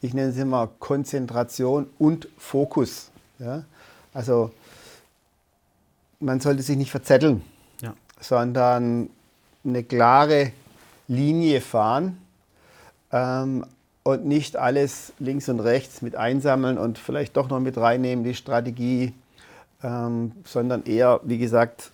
ich 0.00 0.14
nenne 0.14 0.30
es 0.30 0.36
immer 0.36 0.68
Konzentration 0.78 1.88
und 1.98 2.28
Fokus. 2.38 3.10
Ja. 3.38 3.64
Also 4.14 4.50
man 6.20 6.40
sollte 6.40 6.62
sich 6.62 6.76
nicht 6.76 6.90
verzetteln 6.90 7.42
sondern 8.20 9.10
eine 9.64 9.82
klare 9.82 10.52
Linie 11.08 11.60
fahren 11.60 12.18
ähm, 13.10 13.66
und 14.02 14.24
nicht 14.26 14.56
alles 14.56 15.12
links 15.18 15.48
und 15.48 15.60
rechts 15.60 16.02
mit 16.02 16.16
einsammeln 16.16 16.78
und 16.78 16.98
vielleicht 16.98 17.36
doch 17.36 17.48
noch 17.48 17.60
mit 17.60 17.76
reinnehmen, 17.76 18.24
die 18.24 18.34
Strategie, 18.34 19.12
ähm, 19.82 20.32
sondern 20.44 20.84
eher, 20.84 21.20
wie 21.24 21.38
gesagt, 21.38 21.90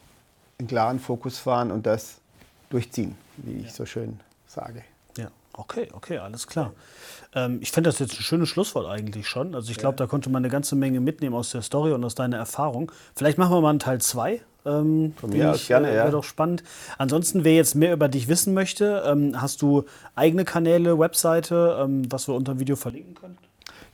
einen 0.58 0.68
klaren 0.68 1.00
Fokus 1.00 1.38
fahren 1.38 1.70
und 1.70 1.86
das 1.86 2.16
durchziehen, 2.70 3.16
wie 3.38 3.60
ich 3.60 3.72
so 3.72 3.86
schön 3.86 4.20
sage. 4.46 4.82
Okay, 5.56 5.88
okay, 5.92 6.18
alles 6.18 6.46
klar. 6.46 6.72
Ähm, 7.34 7.58
ich 7.62 7.72
finde 7.72 7.88
das 7.88 7.98
jetzt 7.98 8.18
ein 8.18 8.22
schönes 8.22 8.48
Schlusswort 8.48 8.86
eigentlich 8.86 9.26
schon. 9.26 9.54
Also 9.54 9.70
ich 9.70 9.78
glaube, 9.78 9.94
ja. 9.94 10.04
da 10.04 10.06
konnte 10.06 10.28
man 10.28 10.42
eine 10.42 10.50
ganze 10.50 10.76
Menge 10.76 11.00
mitnehmen 11.00 11.34
aus 11.34 11.50
der 11.50 11.62
Story 11.62 11.92
und 11.92 12.04
aus 12.04 12.14
deiner 12.14 12.36
Erfahrung. 12.36 12.92
Vielleicht 13.14 13.38
machen 13.38 13.52
wir 13.52 13.60
mal 13.60 13.70
einen 13.70 13.78
Teil 13.78 14.00
2 14.00 14.40
ähm, 14.66 15.14
Von 15.16 15.30
mir 15.30 15.52
aus 15.52 15.66
gerne, 15.66 15.88
ja. 15.88 15.94
Wäre 15.94 16.10
doch 16.10 16.24
spannend. 16.24 16.62
Ansonsten, 16.98 17.44
wer 17.44 17.54
jetzt 17.54 17.74
mehr 17.74 17.92
über 17.92 18.08
dich 18.08 18.28
wissen 18.28 18.52
möchte, 18.52 19.02
ähm, 19.06 19.40
hast 19.40 19.62
du 19.62 19.84
eigene 20.14 20.44
Kanäle, 20.44 20.98
Webseite, 20.98 21.78
ähm, 21.80 22.10
was 22.10 22.28
wir 22.28 22.34
unter 22.34 22.54
dem 22.54 22.60
Video 22.60 22.76
verlinken 22.76 23.14
können? 23.14 23.38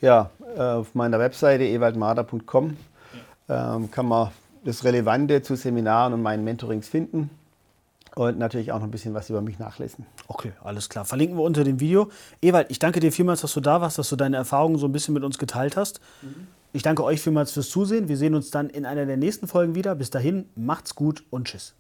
Ja, 0.01 0.31
äh, 0.57 0.61
auf 0.61 0.95
meiner 0.95 1.19
Webseite 1.21 1.65
ewaldmarder.com 1.65 2.77
ja. 3.49 3.77
Ähm, 3.77 3.91
kann 3.91 4.07
man 4.07 4.31
das 4.65 4.83
Relevante 4.85 5.43
zu 5.43 5.57
Seminaren 5.57 6.13
und 6.15 6.23
meinen 6.23 6.43
Mentorings 6.43 6.89
finden 6.89 7.31
und 8.15 8.39
natürlich 8.39 8.73
auch 8.73 8.79
noch 8.79 8.85
ein 8.85 8.91
bisschen 8.91 9.15
was 9.15 9.31
über 9.31 9.41
mich 9.41 9.59
nachlesen. 9.59 10.07
Okay, 10.29 10.53
alles 10.63 10.89
klar. 10.89 11.05
Verlinken 11.05 11.37
wir 11.37 11.43
unter 11.43 11.65
dem 11.65 11.81
Video. 11.81 12.11
Ewald, 12.41 12.71
ich 12.71 12.79
danke 12.79 13.01
dir 13.01 13.13
vielmals, 13.13 13.41
dass 13.41 13.55
du 13.55 13.61
da 13.61 13.81
warst, 13.81 13.99
dass 13.99 14.09
du 14.09 14.17
deine 14.17 14.37
Erfahrungen 14.37 14.79
so 14.79 14.87
ein 14.87 14.93
bisschen 14.93 15.15
mit 15.15 15.25
uns 15.25 15.39
geteilt 15.39 15.77
hast. 15.77 16.01
Mhm. 16.21 16.47
Ich 16.75 16.83
danke 16.83 17.05
euch 17.05 17.21
vielmals 17.21 17.53
fürs 17.53 17.69
Zusehen. 17.69 18.09
Wir 18.09 18.17
sehen 18.17 18.35
uns 18.35 18.51
dann 18.51 18.71
in 18.71 18.87
einer 18.87 19.05
der 19.07 19.17
nächsten 19.17 19.47
Folgen 19.47 19.75
wieder. 19.75 19.95
Bis 19.95 20.11
dahin, 20.11 20.47
macht's 20.55 20.95
gut 20.95 21.25
und 21.31 21.49
tschüss. 21.49 21.75